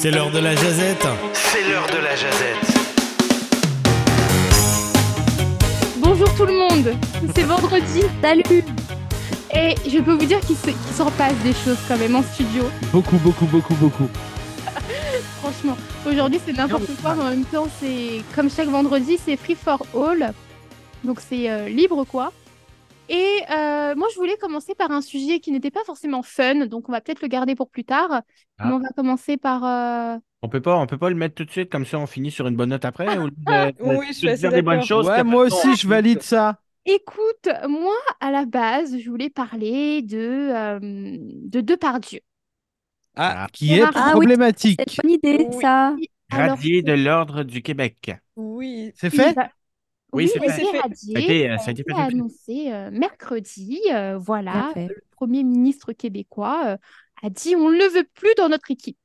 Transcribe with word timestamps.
C'est 0.00 0.10
l'heure 0.10 0.30
de 0.30 0.38
la 0.38 0.54
jazette. 0.54 1.06
C'est 1.32 1.68
l'heure 1.68 1.86
de 1.86 2.02
la 2.02 2.14
jazette. 2.14 2.78
Bonjour 5.98 6.32
tout 6.36 6.46
le 6.46 6.52
monde, 6.52 6.94
c'est 7.34 7.42
vendredi. 7.42 8.02
Salut 8.22 8.64
Et 9.54 9.74
je 9.88 9.98
peux 10.00 10.12
vous 10.12 10.26
dire 10.26 10.40
qu'il 10.40 10.56
se- 10.56 10.66
qu'il 10.70 10.94
s'en 10.96 11.10
passe 11.12 11.34
des 11.42 11.52
choses 11.52 11.78
quand 11.88 11.96
même 11.98 12.14
en 12.16 12.22
studio. 12.22 12.64
Beaucoup, 12.92 13.16
beaucoup, 13.18 13.46
beaucoup, 13.46 13.74
beaucoup. 13.74 14.08
Franchement, 15.42 15.76
aujourd'hui 16.06 16.40
c'est 16.44 16.52
n'importe 16.56 16.90
quoi, 17.02 17.14
mais 17.14 17.22
en 17.22 17.30
même 17.30 17.44
temps 17.44 17.68
c'est 17.80 18.22
comme 18.34 18.50
chaque 18.50 18.68
vendredi, 18.68 19.18
c'est 19.24 19.36
free 19.36 19.56
for 19.56 19.84
all. 19.96 20.32
Donc 21.04 21.20
c'est 21.26 21.50
euh, 21.50 21.68
libre 21.68 22.04
quoi. 22.04 22.32
Et 23.08 23.40
euh, 23.50 23.94
moi 23.96 24.08
je 24.12 24.16
voulais 24.18 24.36
commencer 24.36 24.74
par 24.74 24.90
un 24.90 25.00
sujet 25.00 25.40
qui 25.40 25.50
n'était 25.50 25.70
pas 25.70 25.84
forcément 25.84 26.22
fun, 26.22 26.66
donc 26.66 26.88
on 26.88 26.92
va 26.92 27.00
peut-être 27.00 27.22
le 27.22 27.28
garder 27.28 27.54
pour 27.54 27.70
plus 27.70 27.84
tard. 27.84 28.22
Ah. 28.58 28.66
Mais 28.66 28.72
on 28.72 28.78
va 28.80 28.88
commencer 28.96 29.36
par. 29.36 29.64
euh, 29.64 30.18
On 30.42 30.48
peut 30.48 30.60
pas, 30.60 30.76
on 30.76 30.86
peut 30.86 30.98
pas 30.98 31.08
le 31.08 31.16
mettre 31.16 31.34
tout 31.34 31.44
de 31.44 31.50
suite 31.50 31.70
comme 31.70 31.86
ça, 31.86 31.98
on 31.98 32.06
finit 32.06 32.30
sur 32.30 32.46
une 32.46 32.56
bonne 32.56 32.68
note 32.70 32.84
après. 32.84 33.16
au 33.18 33.26
lieu 33.26 33.30
de- 33.36 33.70
de- 33.72 33.74
Oui, 33.98 34.06
je 34.08 34.12
suis 34.12 34.34
dire 34.34 34.52
des 34.52 34.62
bonnes 34.62 34.82
choses. 34.84 35.06
Ouais, 35.08 35.24
moi 35.24 35.44
aussi, 35.44 35.74
je 35.76 35.88
valide 35.88 36.22
ça. 36.22 36.58
Écoute, 36.84 37.48
moi 37.68 37.94
à 38.20 38.30
la 38.30 38.46
base 38.46 38.96
je 38.98 39.10
voulais 39.10 39.30
parler 39.30 40.00
de, 40.02 40.16
euh, 40.18 40.78
de 40.80 41.60
Depardieu. 41.60 42.20
Ah, 43.16 43.44
Ah. 43.44 43.46
qui 43.52 43.74
est 43.78 43.82
Ah 43.82 43.90
oui, 43.94 44.10
problématique. 44.12 44.80
C'est 44.86 45.02
une 45.02 45.02
bonne 45.02 45.10
idée, 45.12 45.46
Oui. 45.50 45.56
ça. 45.60 45.94
Alors, 46.30 46.56
Radié 46.56 46.82
de 46.82 46.92
l'ordre 46.92 47.42
du 47.42 47.62
Québec. 47.62 48.12
Oui. 48.36 48.92
C'est 48.94 49.10
fait? 49.10 49.34
Oui, 50.12 50.24
Oui, 50.24 50.30
c'est 50.32 50.40
fait. 50.40 50.78
radié. 50.80 51.14
Ça 51.14 51.18
a 51.18 51.22
été, 51.22 51.50
euh, 51.50 51.58
Ça 51.58 51.64
ça 51.64 51.68
a 51.68 51.72
été 51.72 51.82
fait 51.84 51.92
été 51.92 52.00
depuis. 52.02 52.16
annoncé 52.16 52.72
euh, 52.72 52.90
mercredi. 52.90 53.80
euh, 53.92 54.18
voilà, 54.18 54.70
fait. 54.74 54.88
le 54.88 55.02
Premier 55.16 55.44
ministre 55.44 55.92
québécois 55.92 56.62
euh, 56.66 56.76
a 57.22 57.30
dit 57.30 57.56
on 57.56 57.70
ne 57.70 57.76
le 57.78 57.88
veut 57.88 58.08
plus 58.14 58.34
dans 58.36 58.48
notre 58.48 58.70
équipe. 58.70 58.98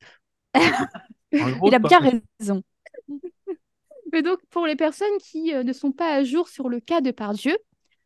Gros, 1.34 1.68
Il 1.68 1.76
a 1.76 1.80
bien 1.80 2.00
raison. 2.00 2.64
Mais 4.12 4.22
donc, 4.22 4.40
pour 4.50 4.66
les 4.68 4.76
personnes 4.76 5.18
qui 5.20 5.54
euh, 5.54 5.64
ne 5.64 5.74
sont 5.74 5.92
pas 5.92 6.14
à 6.16 6.24
jour 6.24 6.48
sur 6.48 6.70
le 6.70 6.80
cas 6.80 7.02
de 7.02 7.12
Pardieu, 7.12 7.54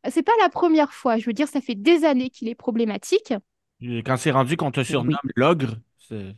euh, 0.05 0.09
c'est 0.11 0.23
pas 0.23 0.31
la 0.41 0.49
première 0.49 0.93
fois. 0.93 1.17
Je 1.17 1.25
veux 1.25 1.33
dire, 1.33 1.47
ça 1.47 1.61
fait 1.61 1.75
des 1.75 2.05
années 2.05 2.29
qu'il 2.29 2.47
est 2.47 2.55
problématique. 2.55 3.33
Quand 4.05 4.17
c'est 4.17 4.31
rendu 4.31 4.57
qu'on 4.57 4.71
te 4.71 4.83
surnomme 4.83 5.17
l'ogre, 5.35 5.75
c'est. 5.97 6.35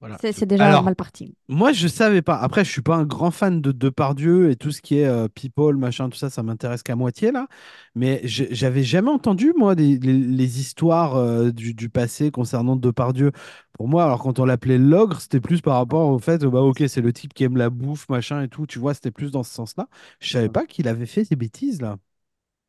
Voilà. 0.00 0.18
C'est 0.20 0.44
déjà 0.46 0.64
Alors, 0.64 0.82
mal 0.82 0.94
parti. 0.94 1.34
Moi, 1.48 1.72
je 1.72 1.88
savais 1.88 2.22
pas. 2.22 2.36
Après, 2.36 2.64
je 2.64 2.70
suis 2.70 2.82
pas 2.82 2.96
un 2.96 3.04
grand 3.04 3.30
fan 3.30 3.60
de 3.60 3.72
Depardieu 3.72 4.50
et 4.50 4.56
tout 4.56 4.70
ce 4.72 4.82
qui 4.82 4.98
est 4.98 5.06
euh, 5.06 5.28
people, 5.28 5.76
machin, 5.76 6.08
tout 6.10 6.18
ça, 6.18 6.28
ça 6.28 6.42
m'intéresse 6.42 6.82
qu'à 6.82 6.96
moitié 6.96 7.32
là. 7.32 7.46
Mais 7.94 8.20
j'avais 8.24 8.82
jamais 8.82 9.10
entendu 9.10 9.52
moi 9.56 9.74
des- 9.74 9.98
les, 9.98 10.12
les 10.12 10.60
histoires 10.60 11.16
euh, 11.16 11.50
du, 11.50 11.72
du 11.72 11.88
passé 11.88 12.30
concernant 12.30 12.76
Depardieu. 12.76 13.32
Pour 13.72 13.88
moi, 13.88 14.04
alors 14.04 14.22
quand 14.22 14.38
on 14.38 14.44
l'appelait 14.44 14.78
l'ogre, 14.78 15.20
c'était 15.20 15.40
plus 15.40 15.60
par 15.62 15.76
rapport 15.76 16.08
au 16.08 16.18
fait, 16.18 16.44
bah 16.44 16.60
ok, 16.62 16.84
c'est 16.88 17.00
le 17.00 17.12
type 17.12 17.32
qui 17.34 17.44
aime 17.44 17.56
la 17.56 17.70
bouffe, 17.70 18.08
machin 18.08 18.42
et 18.42 18.48
tout. 18.48 18.66
Tu 18.66 18.78
vois, 18.78 18.92
c'était 18.94 19.10
plus 19.10 19.30
dans 19.30 19.42
ce 19.44 19.52
sens-là. 19.54 19.88
Je 20.20 20.30
savais 20.30 20.48
pas 20.48 20.66
qu'il 20.66 20.88
avait 20.88 21.06
fait 21.06 21.24
ces 21.24 21.36
bêtises 21.36 21.80
là. 21.80 21.96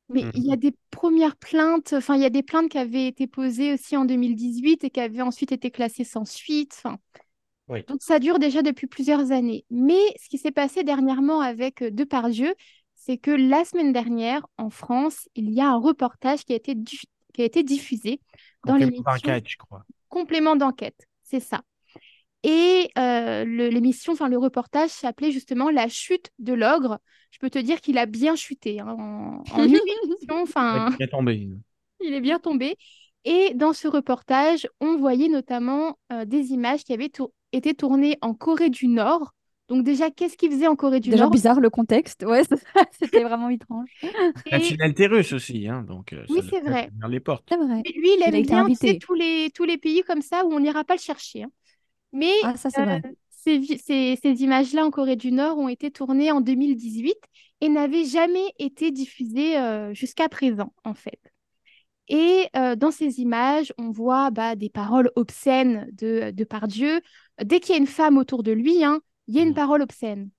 Mais 0.09 0.21
Mhm. 0.23 0.31
il 0.33 0.45
y 0.45 0.53
a 0.53 0.55
des 0.55 0.73
premières 0.91 1.35
plaintes, 1.37 1.93
enfin, 1.93 2.15
il 2.15 2.21
y 2.21 2.25
a 2.25 2.29
des 2.29 2.43
plaintes 2.43 2.69
qui 2.69 2.77
avaient 2.77 3.07
été 3.07 3.27
posées 3.27 3.73
aussi 3.73 3.97
en 3.97 4.05
2018 4.05 4.83
et 4.83 4.89
qui 4.89 4.99
avaient 5.01 5.21
ensuite 5.21 5.51
été 5.51 5.71
classées 5.71 6.03
sans 6.05 6.25
suite. 6.25 6.73
Enfin, 6.77 6.97
Oui. 7.67 7.83
Donc 7.87 8.01
ça 8.01 8.19
dure 8.19 8.39
déjà 8.39 8.61
depuis 8.61 8.87
plusieurs 8.87 9.31
années. 9.31 9.65
Mais 9.69 9.99
ce 10.21 10.29
qui 10.29 10.37
s'est 10.37 10.51
passé 10.51 10.83
dernièrement 10.83 11.41
avec 11.41 11.81
euh, 11.81 11.91
Depardieu, 11.91 12.53
c'est 12.95 13.17
que 13.17 13.31
la 13.31 13.63
semaine 13.65 13.93
dernière, 13.93 14.45
en 14.57 14.69
France, 14.69 15.29
il 15.35 15.51
y 15.51 15.61
a 15.61 15.69
un 15.69 15.77
reportage 15.77 16.43
qui 16.45 16.53
a 16.53 16.55
été, 16.57 16.75
qui 17.33 17.41
a 17.41 17.45
été 17.45 17.63
diffusé 17.63 18.21
dans 18.65 18.73
Complément 18.73 18.91
l'émission 18.91 19.03
d'enquête, 19.05 19.47
je 19.47 19.57
crois. 19.57 19.85
Complément 20.09 20.55
d'enquête. 20.55 21.07
C'est 21.23 21.39
ça. 21.39 21.61
Et 22.47 22.89
euh, 22.97 23.45
le- 23.45 23.69
l'émission, 23.69 24.13
enfin 24.13 24.29
le 24.29 24.39
reportage 24.39 24.91
s'appelait 24.91 25.31
justement 25.33 25.69
La 25.71 25.89
chute 25.89 26.31
de 26.39 26.53
l'ogre. 26.53 26.99
Je 27.31 27.39
peux 27.39 27.49
te 27.51 27.59
dire 27.59 27.81
qu'il 27.81 27.99
a 27.99 28.07
bien 28.07 28.35
chuté 28.37 28.79
hein, 28.81 28.87
en, 28.99 29.45
en 29.49 29.63
une 29.65 29.75
émission. 30.05 30.41
Enfin, 30.43 30.91
Il 30.99 31.03
est 31.03 31.07
tombé. 31.09 31.49
il 32.01 32.13
est 32.13 32.21
bien 32.21 32.39
tombé. 32.39 32.77
Et 33.25 33.53
dans 33.55 33.73
ce 33.73 33.87
reportage, 33.87 34.67
on 34.79 34.97
voyait 34.97 35.29
notamment 35.29 35.99
euh, 36.11 36.25
des 36.25 36.51
images 36.53 36.83
qui 36.83 36.93
avaient 36.93 37.09
tour- 37.09 37.31
été 37.51 37.73
tournées 37.73 38.17
en 38.21 38.33
Corée 38.33 38.69
du 38.69 38.87
Nord. 38.87 39.33
Donc 39.67 39.83
déjà, 39.83 40.09
qu'est-ce 40.11 40.37
qu'ils 40.37 40.51
faisaient 40.51 40.67
en 40.67 40.75
Corée 40.75 40.99
du 41.01 41.11
Déjà 41.11 41.13
Nord? 41.13 41.31
bizarre 41.31 41.59
le 41.59 41.69
contexte. 41.69 42.23
Ouais, 42.23 42.43
c'était 42.99 43.23
vraiment 43.23 43.49
étrange. 43.49 43.89
Et 44.45 44.51
Nationalité 44.51 45.07
russe 45.07 45.33
aussi, 45.33 45.67
hein, 45.67 45.83
donc. 45.83 46.13
euh, 46.13 46.25
Oui, 46.27 46.41
c'est 46.49 46.61
vrai. 46.61 46.91
les 47.09 47.19
portes. 47.19 47.49
C'est 47.49 47.57
vrai. 47.57 47.85
lui, 47.95 48.09
il 48.17 48.23
Il 48.25 48.35
a 48.35 48.37
aime 48.37 48.39
été 48.39 48.53
bien 48.53 48.65
tous 48.97 49.13
les, 49.13 49.51
tous 49.53 49.63
les 49.65 49.77
pays 49.77 50.03
comme 50.03 50.21
ça 50.21 50.45
où 50.45 50.53
on 50.53 50.59
n'ira 50.59 50.83
pas 50.83 50.95
le 50.95 50.99
chercher. 51.01 51.43
hein. 51.43 51.51
Mais 52.17 52.33
Ah, 52.41 52.57
ça, 52.57 52.69
euh, 52.77 52.99
ces, 53.29 53.59
vi- 53.59 53.77
ces- 53.79 54.17
ces 54.21 54.43
images-là 54.43 54.85
en 54.85 54.91
Corée 54.91 55.15
du 55.15 55.31
Nord 55.31 55.57
ont 55.59 55.69
été 55.69 55.91
tournées 55.91 56.31
en 56.31 56.41
2018 56.41 57.17
et 57.61 57.69
n'avaient 57.69 58.05
jamais 58.05 58.45
été 58.59 58.91
diffusées 58.91 59.57
euh, 59.59 59.93
jusqu'à 59.93 60.29
présent, 60.29 60.73
en 60.83 60.93
fait. 60.95 61.19
Et 62.09 62.47
euh, 62.55 62.75
dans 62.75 62.91
ces 62.91 63.19
images, 63.19 63.73
on 63.77 63.91
voit 63.91 64.31
bah, 64.31 64.55
des 64.55 64.69
paroles 64.69 65.11
obscènes 65.15 65.89
de, 65.93 66.31
de 66.31 66.43
Pardieu. 66.45 67.01
Dès 67.43 67.59
qu'il 67.59 67.75
y 67.75 67.77
a 67.77 67.81
une 67.81 67.87
femme 67.87 68.17
autour 68.17 68.43
de 68.43 68.51
lui, 68.51 68.83
hein, 68.83 69.01
il 69.27 69.35
y 69.35 69.39
a 69.39 69.43
une 69.43 69.49
Mhm. 69.49 69.53
parole 69.53 69.81
obscène. 69.81 70.29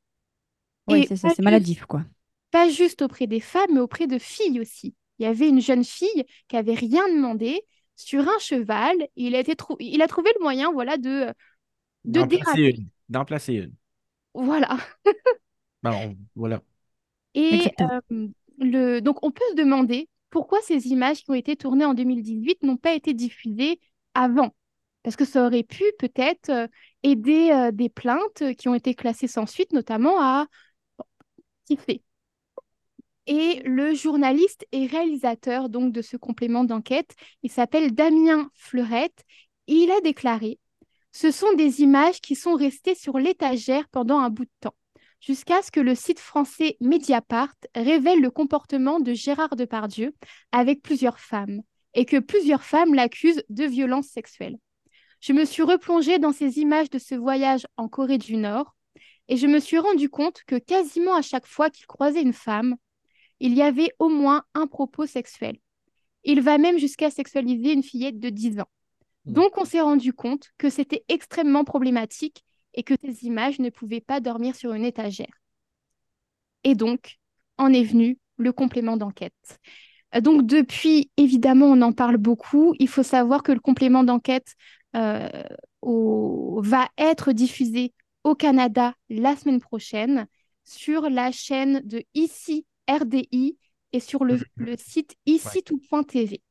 Oui, 0.89 1.05
c'est 1.05 1.17
ça, 1.17 1.31
c'est 1.31 1.43
maladif, 1.43 1.85
quoi. 1.87 2.05
Pas 2.51 2.69
juste 2.71 3.03
auprès 3.03 3.27
des 3.27 3.41
femmes, 3.41 3.71
mais 3.75 3.81
auprès 3.81 4.07
de 4.07 4.19
filles 4.19 4.61
aussi. 4.61 4.95
Il 5.19 5.25
y 5.25 5.27
avait 5.27 5.49
une 5.49 5.61
jeune 5.61 5.85
fille 5.85 6.25
qui 6.49 6.57
avait 6.57 6.75
rien 6.75 7.07
demandé 7.09 7.61
sur 7.97 8.23
un 8.29 8.39
cheval. 8.39 8.97
Et 9.03 9.25
il 9.27 9.35
a, 9.35 9.41
été 9.41 9.55
il 9.81 10.01
a 10.03 10.09
trouvé 10.09 10.31
le 10.39 10.43
moyen 10.43 10.73
voilà, 10.73 10.97
de, 10.97 11.33
de 12.09 12.21
D'en 12.21 12.27
placer 12.27 12.57
déraper. 12.57 12.77
une. 12.77 12.89
D'en 13.09 13.25
placer 13.25 13.55
une. 13.55 13.75
Voilà. 14.35 14.79
Bon, 15.83 16.17
voilà. 16.35 16.61
Et 17.35 17.73
euh, 17.81 18.29
le... 18.59 19.01
donc, 19.01 19.25
on 19.25 19.31
peut 19.31 19.45
se 19.51 19.55
demander 19.55 20.09
pourquoi 20.31 20.61
ces 20.63 20.89
images 20.89 21.23
qui 21.23 21.31
ont 21.31 21.35
été 21.35 21.57
tournées 21.57 21.85
en 21.85 21.95
2018 21.95 22.63
n'ont 22.65 22.77
pas 22.77 22.95
été 22.95 23.15
diffusées 23.15 23.79
avant. 24.15 24.55
Parce 25.05 25.15
que 25.15 25.25
ça 25.25 25.47
aurait 25.47 25.63
pu 25.63 25.85
peut-être 26.01 26.51
euh, 26.51 26.67
aider 27.05 27.51
euh, 27.53 27.71
des 27.71 27.89
plaintes 27.89 28.43
qui 28.59 28.69
ont 28.69 28.75
été 28.75 28.95
classées 28.95 29.29
sans 29.29 29.47
suite, 29.47 29.73
notamment 29.73 30.21
à 30.21 30.47
kiffer. 31.67 32.03
Et 33.27 33.61
le 33.65 33.95
journaliste 33.95 34.67
et 34.73 34.87
réalisateur 34.87 35.69
donc 35.69 35.93
de 35.93 36.03
ce 36.03 36.17
complément 36.17 36.65
d'enquête, 36.65 37.15
il 37.43 37.51
s'appelle 37.53 37.95
Damien 37.95 38.51
Fleurette. 38.55 39.23
Il 39.67 39.91
a 39.91 40.01
déclaré 40.01 40.59
Ce 41.13 41.31
sont 41.31 41.53
des 41.55 41.81
images 41.81 42.21
qui 42.21 42.35
sont 42.35 42.55
restées 42.55 42.95
sur 42.95 43.19
l'étagère 43.19 43.89
pendant 43.89 44.19
un 44.19 44.31
bout 44.31 44.45
de 44.45 44.51
temps 44.61 44.75
jusqu'à 45.21 45.63
ce 45.63 45.71
que 45.71 45.81
le 45.81 45.95
site 45.95 46.21
français 46.21 46.77
Mediapart 46.81 47.55
révèle 47.75 48.21
le 48.21 48.31
comportement 48.31 49.01
de 49.01 49.13
Gérard 49.13 49.57
Depardieu 49.57 50.15
avec 50.53 50.83
plusieurs 50.83 51.19
femmes 51.19 51.63
et 51.95 52.05
que 52.05 52.19
plusieurs 52.19 52.63
femmes 52.63 52.95
l'accusent 52.95 53.43
de 53.49 53.65
violences 53.65 54.09
sexuelles. 54.09 54.59
Je 55.21 55.33
me 55.33 55.45
suis 55.45 55.63
replongée 55.63 56.19
dans 56.19 56.33
ces 56.33 56.59
images 56.59 56.91
de 56.91 56.99
ce 56.99 57.15
voyage 57.15 57.67
en 57.77 57.89
Corée 57.89 58.19
du 58.19 58.37
Nord 58.37 58.77
et 59.29 59.37
je 59.37 59.47
me 59.47 59.59
suis 59.59 59.79
rendu 59.79 60.09
compte 60.09 60.43
que 60.47 60.57
quasiment 60.57 61.15
à 61.15 61.23
chaque 61.23 61.47
fois 61.47 61.71
qu'il 61.71 61.87
croisait 61.87 62.23
une 62.23 62.33
femme, 62.33 62.77
il 63.41 63.55
y 63.55 63.63
avait 63.63 63.93
au 63.99 64.09
moins 64.09 64.45
un 64.55 64.67
propos 64.67 65.07
sexuel. 65.07 65.59
Il 66.25 66.41
va 66.41 66.59
même 66.59 66.79
jusqu'à 66.79 67.11
sexualiser 67.11 67.73
une 67.73 67.83
fillette 67.83 68.19
de 68.19 68.31
10 68.31 68.61
ans. 68.61 68.69
Donc 69.27 69.59
on 69.59 69.65
s'est 69.65 69.81
rendu 69.81 70.13
compte 70.13 70.51
que 70.59 70.71
c'était 70.71 71.05
extrêmement 71.09 71.65
problématique 71.65 72.45
et 72.75 72.83
que 72.83 72.95
ces 73.01 73.25
images 73.27 73.59
ne 73.59 73.71
pouvaient 73.71 74.01
pas 74.01 74.21
dormir 74.21 74.55
sur 74.57 74.73
une 74.73 74.85
étagère. 74.85 75.31
Et 76.65 76.75
donc, 76.75 77.17
en 77.57 77.73
est 77.73 77.85
venu 77.85 78.19
le 78.37 78.53
complément 78.53 78.97
d'enquête. 78.97 79.35
Euh, 80.15 80.21
Donc 80.21 80.47
depuis, 80.47 81.11
évidemment, 81.17 81.67
on 81.67 81.83
en 81.83 81.93
parle 81.93 82.17
beaucoup. 82.17 82.75
Il 82.79 82.89
faut 82.89 83.03
savoir 83.03 83.43
que 83.43 83.53
le 83.53 83.61
complément 83.61 84.05
d'enquête 84.05 84.55
euh, 84.97 85.29
au- 85.83 86.61
va 86.65 86.89
être 86.99 87.33
diffusé 87.33 87.95
au 88.25 88.35
Canada 88.35 88.95
la 89.11 89.37
semaine 89.37 89.61
prochaine 89.61 90.27
sur 90.65 91.11
la 91.11 91.33
chaîne 91.33 91.81
de 91.85 92.05
Ici 92.15 92.67
RDI 92.89 93.59
et 93.93 94.01
sur 94.01 94.25
le, 94.25 94.41
le 94.57 94.77
site 94.77 95.17
ici.tv. 95.27 96.43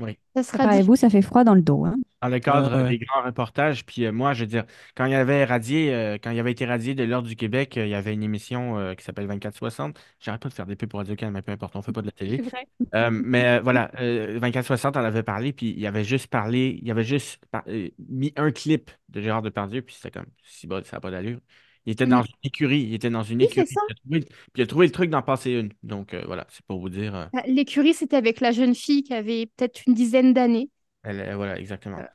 Oui. 0.00 0.18
Ça 0.34 0.42
sera 0.42 0.58
Préparez-vous, 0.58 0.96
ça 0.96 1.10
fait 1.10 1.22
froid 1.22 1.44
dans 1.44 1.54
le 1.54 1.62
dos. 1.62 1.84
Hein? 1.84 1.96
Dans 2.22 2.28
le 2.28 2.38
cadre 2.38 2.88
des 2.88 2.98
grands 2.98 3.22
reportages, 3.22 3.84
puis 3.84 4.04
euh, 4.04 4.12
moi, 4.12 4.34
je 4.34 4.40
veux 4.40 4.46
dire, 4.46 4.64
quand 4.94 5.06
il 5.06 5.14
avait 5.14 5.44
radié, 5.44 5.94
euh, 5.94 6.18
quand 6.22 6.30
il 6.30 6.38
avait 6.38 6.52
été 6.52 6.66
radié 6.66 6.94
de 6.94 7.04
l'Ordre 7.04 7.28
du 7.28 7.36
Québec, 7.36 7.76
euh, 7.76 7.86
il 7.86 7.90
y 7.90 7.94
avait 7.94 8.12
une 8.12 8.22
émission 8.22 8.78
euh, 8.78 8.94
qui 8.94 9.04
s'appelle 9.04 9.26
2460. 9.26 9.98
J'arrête 10.20 10.42
pas 10.42 10.48
de 10.48 10.54
faire 10.54 10.66
des 10.66 10.76
pubs 10.76 10.88
pour 10.88 10.98
Radio-Can, 11.00 11.30
mais 11.30 11.42
peu 11.42 11.52
importe, 11.52 11.76
on 11.76 11.82
fait 11.82 11.92
pas 11.92 12.02
de 12.02 12.06
la 12.06 12.12
télé. 12.12 12.36
C'est 12.42 12.50
vrai. 12.50 12.66
Euh, 12.94 13.10
mais 13.10 13.58
euh, 13.58 13.60
voilà, 13.62 13.90
euh, 14.00 14.34
2460 14.34 14.96
en 14.96 15.04
avait 15.04 15.22
parlé, 15.22 15.52
puis 15.52 15.74
il 15.76 15.86
avait 15.86 16.04
juste 16.04 16.26
parlé, 16.28 16.78
il 16.82 16.90
avait 16.90 17.04
juste 17.04 17.44
par- 17.50 17.64
euh, 17.68 17.88
mis 18.08 18.32
un 18.36 18.50
clip 18.52 18.90
de 19.08 19.20
Gérard 19.20 19.42
Depardieu, 19.42 19.82
puis 19.82 19.94
c'était 19.94 20.10
comme, 20.10 20.28
si 20.44 20.66
bon, 20.66 20.84
ça 20.84 20.96
n'a 20.96 21.00
pas 21.00 21.10
d'allure. 21.10 21.40
Il 21.86 21.92
était 21.92 22.06
dans 22.06 22.20
Mm. 22.20 22.24
une 22.24 22.28
écurie, 22.44 22.82
il 22.82 22.94
était 22.94 23.10
dans 23.10 23.22
une 23.22 23.40
Oui, 23.40 23.48
écurie. 23.48 23.66
ça. 23.66 23.80
Il 23.88 23.92
a 23.92 23.94
trouvé, 23.96 24.20
puis 24.20 24.34
il 24.56 24.62
a 24.62 24.66
trouvé 24.66 24.86
le 24.86 24.92
truc 24.92 25.10
d'en 25.10 25.22
passer 25.22 25.52
une. 25.52 25.72
Donc 25.82 26.14
euh, 26.14 26.22
voilà, 26.26 26.46
c'est 26.50 26.64
pour 26.66 26.80
vous 26.80 26.88
dire. 26.90 27.14
euh, 27.14 27.26
Bah, 27.32 27.42
L'écurie, 27.46 27.92
c'était 27.94 28.14
avec 28.16 28.40
la 28.40 28.52
jeune 28.52 28.74
fille 28.76 29.02
qui 29.02 29.14
avait 29.14 29.46
peut-être 29.46 29.82
une 29.86 29.94
dizaine 29.94 30.32
d'années. 30.32 30.70
elle- 31.02 31.34
voilà, 31.34 31.58
exactement. 31.58 32.06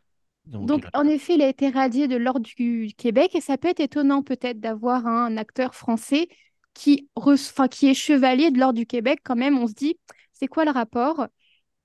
Donc, 0.46 0.78
Donc, 0.78 0.86
euh, 0.86 0.90
en 0.94 1.06
effet, 1.08 1.36
il 1.36 1.42
a 1.42 1.50
été 1.50 1.70
radié 1.70 2.08
de 2.08 2.16
l'Ordre 2.16 2.42
du 2.58 2.94
Québec 2.98 3.36
et 3.36 3.42
ça 3.42 3.58
peut 3.58 3.68
être 3.70 3.80
étonnant 3.82 4.24
peut-être 4.24 4.60
d'avoir 4.60 5.06
un 5.08 5.38
acteur 5.38 5.76
français 5.76 6.28
qui, 6.74 7.10
enfin, 7.16 7.68
qui 7.68 7.88
est 7.90 7.94
chevalier 7.94 8.52
de 8.52 8.60
l'Ordre 8.60 8.80
du 8.80 8.86
Québec 8.86 9.20
quand 9.24 9.36
même. 9.36 9.58
On 9.58 9.68
se 9.68 9.74
dit, 9.74 9.98
c'est 10.34 10.48
quoi 10.48 10.66
le 10.66 10.72
rapport? 10.72 11.28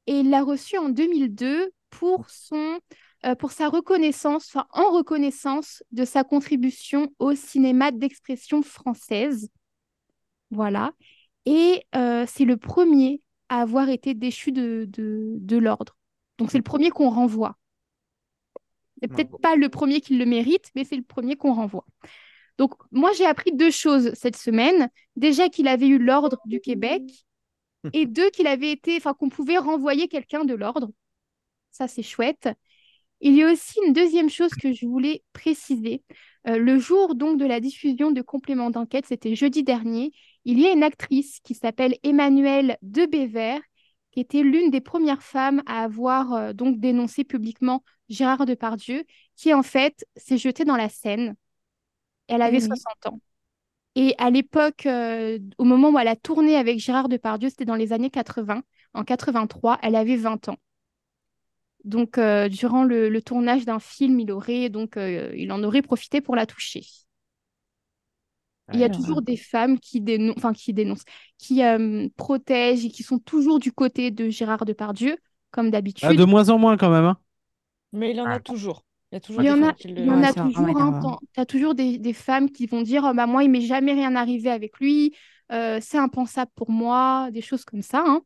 Et 0.06 0.20
il 0.20 0.30
l'a 0.30 0.42
reçu 0.44 0.78
en 0.78 0.88
2002 0.90 1.72
pour 1.90 2.30
son, 2.30 2.80
euh, 3.24 3.34
pour 3.34 3.52
sa 3.52 3.68
reconnaissance, 3.68 4.48
enfin, 4.48 4.66
en 4.72 4.90
reconnaissance 4.90 5.82
de 5.92 6.04
sa 6.04 6.24
contribution 6.24 7.12
au 7.18 7.34
cinéma 7.34 7.90
d'expression 7.90 8.62
française. 8.62 9.50
Voilà. 10.50 10.92
Et 11.46 11.84
euh, 11.94 12.24
c'est 12.28 12.44
le 12.44 12.56
premier 12.56 13.22
à 13.48 13.60
avoir 13.60 13.88
été 13.88 14.14
déchu 14.14 14.52
de, 14.52 14.86
de, 14.88 15.34
de 15.38 15.56
l'Ordre. 15.56 15.96
Donc, 16.38 16.50
c'est 16.50 16.58
le 16.58 16.64
premier 16.64 16.90
qu'on 16.90 17.10
renvoie. 17.10 17.56
C'est 19.00 19.08
peut-être 19.08 19.38
pas 19.40 19.56
le 19.56 19.68
premier 19.68 20.00
qui 20.00 20.16
le 20.16 20.26
mérite, 20.26 20.70
mais 20.74 20.84
c'est 20.84 20.96
le 20.96 21.02
premier 21.02 21.36
qu'on 21.36 21.54
renvoie. 21.54 21.86
Donc, 22.58 22.74
moi, 22.90 23.12
j'ai 23.16 23.24
appris 23.24 23.52
deux 23.52 23.70
choses 23.70 24.12
cette 24.14 24.36
semaine. 24.36 24.90
Déjà 25.16 25.48
qu'il 25.48 25.68
avait 25.68 25.88
eu 25.88 25.98
l'ordre 25.98 26.38
du 26.44 26.60
Québec, 26.60 27.02
et 27.92 28.06
deux, 28.06 28.30
qu'il 28.30 28.46
avait 28.46 28.72
été, 28.72 28.96
enfin, 28.96 29.14
qu'on 29.14 29.30
pouvait 29.30 29.58
renvoyer 29.58 30.08
quelqu'un 30.08 30.44
de 30.44 30.54
l'ordre. 30.54 30.90
Ça, 31.70 31.88
c'est 31.88 32.02
chouette. 32.02 32.48
Il 33.20 33.34
y 33.34 33.42
a 33.42 33.52
aussi 33.52 33.78
une 33.86 33.92
deuxième 33.92 34.30
chose 34.30 34.50
que 34.54 34.72
je 34.72 34.86
voulais 34.86 35.22
préciser. 35.32 36.02
Euh, 36.48 36.56
le 36.58 36.78
jour 36.78 37.14
donc 37.14 37.38
de 37.38 37.44
la 37.44 37.60
diffusion 37.60 38.10
de 38.12 38.22
complément 38.22 38.70
d'enquête, 38.70 39.06
c'était 39.06 39.34
jeudi 39.36 39.62
dernier, 39.62 40.12
il 40.44 40.58
y 40.58 40.66
a 40.66 40.72
une 40.72 40.82
actrice 40.82 41.40
qui 41.40 41.54
s'appelle 41.54 41.96
Emmanuelle 42.02 42.78
Debévert, 42.82 43.60
qui 44.10 44.20
était 44.20 44.42
l'une 44.42 44.70
des 44.70 44.80
premières 44.80 45.22
femmes 45.22 45.62
à 45.66 45.82
avoir 45.82 46.32
euh, 46.32 46.52
donc 46.54 46.80
dénoncé 46.80 47.24
publiquement 47.24 47.84
Gérard 48.08 48.46
Depardieu, 48.46 49.04
qui 49.36 49.52
en 49.54 49.62
fait 49.62 50.06
s'est 50.16 50.38
jetée 50.38 50.64
dans 50.64 50.76
la 50.76 50.88
Seine. 50.88 51.36
Elle 52.28 52.42
avait 52.42 52.58
Eh 52.58 52.62
oui. 52.62 52.66
60 52.66 53.06
ans. 53.06 53.20
Et 53.96 54.14
à 54.18 54.30
l'époque, 54.30 54.86
euh, 54.86 55.38
au 55.58 55.64
moment 55.64 55.90
où 55.90 55.98
elle 55.98 56.08
a 56.08 56.16
tourné 56.16 56.56
avec 56.56 56.78
Gérard 56.80 57.08
Depardieu, 57.08 57.50
c'était 57.50 57.64
dans 57.66 57.76
les 57.76 57.92
années 57.92 58.10
80. 58.10 58.62
En 58.94 59.04
83, 59.04 59.78
elle 59.82 59.96
avait 59.96 60.16
20 60.16 60.48
ans. 60.48 60.58
Donc, 61.84 62.18
euh, 62.18 62.48
durant 62.48 62.84
le, 62.84 63.08
le 63.08 63.22
tournage 63.22 63.64
d'un 63.64 63.80
film, 63.80 64.20
il 64.20 64.30
aurait 64.32 64.68
donc, 64.70 64.96
euh, 64.96 65.32
il 65.36 65.52
en 65.52 65.62
aurait 65.64 65.82
profité 65.82 66.20
pour 66.20 66.36
la 66.36 66.46
toucher. 66.46 66.82
Il 68.72 68.78
y 68.78 68.84
a 68.84 68.88
toujours 68.90 69.20
des 69.22 69.36
femmes 69.36 69.80
qui, 69.80 70.00
dénon- 70.00 70.32
enfin, 70.36 70.52
qui 70.52 70.72
dénoncent, 70.72 71.04
qui 71.38 71.64
euh, 71.64 72.08
protègent 72.16 72.84
et 72.84 72.90
qui 72.90 73.02
sont 73.02 73.18
toujours 73.18 73.58
du 73.58 73.72
côté 73.72 74.10
de 74.12 74.28
Gérard 74.30 74.64
Depardieu, 74.64 75.16
comme 75.50 75.70
Ah, 76.02 76.12
d'habitude. 76.12 76.16
de 76.18 76.24
moins 76.24 76.48
en 76.50 76.58
moins 76.58 76.76
quand 76.76 76.90
même. 76.90 77.04
hein. 77.04 77.16
Mais 77.92 78.10
il 78.12 78.20
en 78.20 78.26
Ah. 78.26 78.34
a 78.34 78.40
toujours. 78.40 78.84
Il 79.10 79.16
y 79.16 79.18
a 79.18 79.20
toujours 79.20 79.42
Il 79.42 79.46
y 79.46 79.50
en 79.50 79.62
a, 79.62 79.74
il 79.96 80.04
le. 80.04 80.10
en 80.10 80.22
a 80.22 80.32
toujours. 80.34 81.20
Tu 81.34 81.40
as 81.40 81.46
toujours 81.46 81.74
des, 81.74 81.98
des 81.98 82.12
femmes 82.12 82.50
qui 82.50 82.66
vont 82.66 82.82
dire 82.82 83.02
oh, 83.08 83.14
bah, 83.14 83.26
Moi, 83.26 83.44
il 83.44 83.50
m'est 83.50 83.60
jamais 83.62 83.92
rien 83.92 84.14
arrivé 84.16 84.50
avec 84.50 84.78
lui, 84.78 85.14
euh, 85.52 85.78
c'est 85.82 85.98
impensable 85.98 86.50
pour 86.54 86.70
moi, 86.70 87.30
des 87.32 87.40
choses 87.42 87.64
comme 87.64 87.82
ça. 87.82 88.04
hein. 88.06 88.22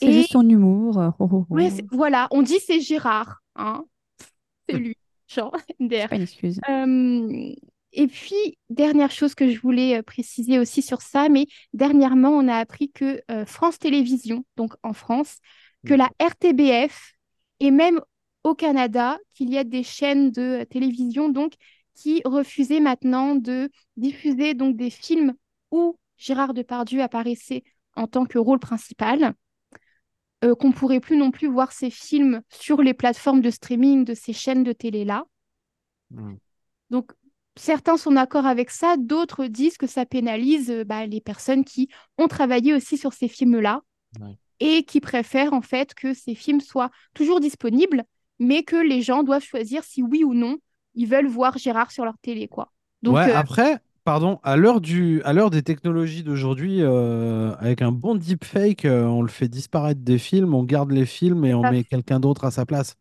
C'est 0.00 0.08
Et 0.08 0.12
juste 0.12 0.32
son 0.32 0.48
humour. 0.48 0.96
oh, 0.96 1.12
oh, 1.18 1.46
oh. 1.50 1.54
ouais, 1.54 1.70
voilà, 1.92 2.28
on 2.30 2.42
dit 2.42 2.58
c'est 2.64 2.80
Gérard. 2.80 3.40
Hein. 3.56 3.84
C'est 4.68 4.76
lui, 4.76 4.96
genre, 5.28 5.54
der. 5.80 6.08
pas 6.08 6.16
une 6.16 6.22
excuse. 6.22 6.60
Euh, 6.68 7.52
et 7.92 8.06
puis, 8.06 8.58
dernière 8.68 9.10
chose 9.10 9.34
que 9.34 9.50
je 9.50 9.60
voulais 9.60 9.98
euh, 9.98 10.02
préciser 10.02 10.58
aussi 10.58 10.80
sur 10.80 11.02
ça, 11.02 11.28
mais 11.28 11.46
dernièrement, 11.72 12.30
on 12.30 12.48
a 12.48 12.56
appris 12.56 12.90
que 12.90 13.20
euh, 13.30 13.44
France 13.44 13.78
Télévisions, 13.78 14.44
donc 14.56 14.74
en 14.82 14.92
France, 14.92 15.38
que 15.86 15.94
la 15.94 16.10
RTBF 16.22 17.14
et 17.58 17.70
même 17.70 18.00
au 18.44 18.54
Canada, 18.54 19.18
qu'il 19.34 19.50
y 19.50 19.58
a 19.58 19.64
des 19.64 19.82
chaînes 19.82 20.30
de 20.30 20.64
télévision 20.64 21.28
donc 21.28 21.54
qui 21.94 22.22
refusaient 22.24 22.80
maintenant 22.80 23.34
de 23.34 23.70
diffuser 23.96 24.54
donc 24.54 24.76
des 24.76 24.90
films 24.90 25.34
où 25.70 25.98
Gérard 26.16 26.54
Depardieu 26.54 27.02
apparaissait 27.02 27.64
en 27.96 28.06
tant 28.06 28.24
que 28.24 28.38
rôle 28.38 28.58
principal, 28.58 29.34
euh, 30.44 30.54
qu'on 30.54 30.72
pourrait 30.72 31.00
plus 31.00 31.16
non 31.16 31.30
plus 31.30 31.48
voir 31.48 31.72
ces 31.72 31.90
films 31.90 32.42
sur 32.50 32.82
les 32.82 32.94
plateformes 32.94 33.40
de 33.40 33.50
streaming 33.50 34.04
de 34.04 34.14
ces 34.14 34.32
chaînes 34.32 34.64
de 34.64 34.72
télé-là. 34.72 35.24
Hmm. 36.10 36.34
Donc, 36.90 37.12
certains 37.56 37.96
sont 37.96 38.12
d'accord 38.12 38.46
avec 38.46 38.70
ça, 38.70 38.96
d'autres 38.96 39.46
disent 39.46 39.76
que 39.76 39.86
ça 39.86 40.06
pénalise 40.06 40.70
euh, 40.70 40.84
bah, 40.84 41.06
les 41.06 41.20
personnes 41.20 41.64
qui 41.64 41.88
ont 42.18 42.28
travaillé 42.28 42.74
aussi 42.74 42.96
sur 42.96 43.12
ces 43.12 43.28
films-là 43.28 43.82
Ouais. 44.18 44.36
et 44.58 44.82
qui 44.82 45.00
préfèrent 45.00 45.52
en 45.52 45.60
fait 45.60 45.94
que 45.94 46.14
ces 46.14 46.34
films 46.34 46.60
soient 46.60 46.90
toujours 47.14 47.38
disponibles, 47.38 48.02
mais 48.40 48.64
que 48.64 48.74
les 48.74 49.02
gens 49.02 49.22
doivent 49.22 49.44
choisir 49.44 49.84
si 49.84 50.02
oui 50.02 50.24
ou 50.24 50.34
non 50.34 50.58
ils 50.94 51.06
veulent 51.06 51.26
voir 51.26 51.58
Gérard 51.58 51.92
sur 51.92 52.04
leur 52.04 52.18
télé, 52.18 52.48
quoi. 52.48 52.72
Donc, 53.02 53.16
ouais, 53.16 53.30
euh, 53.30 53.36
après, 53.36 53.78
pardon, 54.04 54.40
à 54.42 54.56
l'heure 54.56 54.80
du, 54.80 55.22
à 55.24 55.32
l'heure 55.32 55.50
des 55.50 55.62
technologies 55.62 56.22
d'aujourd'hui, 56.22 56.82
euh, 56.82 57.54
avec 57.58 57.82
un 57.82 57.92
bon 57.92 58.14
deepfake, 58.14 58.84
euh, 58.84 59.04
on 59.04 59.22
le 59.22 59.28
fait 59.28 59.48
disparaître 59.48 60.00
des 60.00 60.18
films, 60.18 60.54
on 60.54 60.64
garde 60.64 60.90
les 60.92 61.06
films 61.06 61.44
et 61.44 61.54
on 61.54 61.64
met 61.64 61.84
quelqu'un 61.84 62.20
d'autre 62.20 62.44
à 62.44 62.50
sa 62.50 62.66
place. 62.66 62.96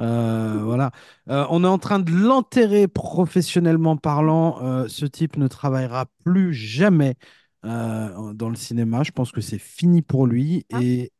Euh, 0.00 0.60
voilà. 0.64 0.90
On 1.26 1.64
est 1.64 1.68
en 1.68 1.78
train 1.78 1.98
de 1.98 2.10
l'enterrer 2.12 2.88
professionnellement 2.88 3.96
parlant. 3.96 4.86
Ce 4.88 5.06
type 5.06 5.36
ne 5.36 5.48
travaillera 5.48 6.06
plus 6.24 6.54
jamais 6.54 7.16
dans 7.62 8.48
le 8.48 8.56
cinéma. 8.56 9.02
Je 9.02 9.12
pense 9.12 9.32
que 9.32 9.40
c'est 9.40 9.58
fini 9.58 10.02
pour 10.02 10.26
lui 10.26 10.66
Ah. 10.72 10.80
et, 10.82 11.12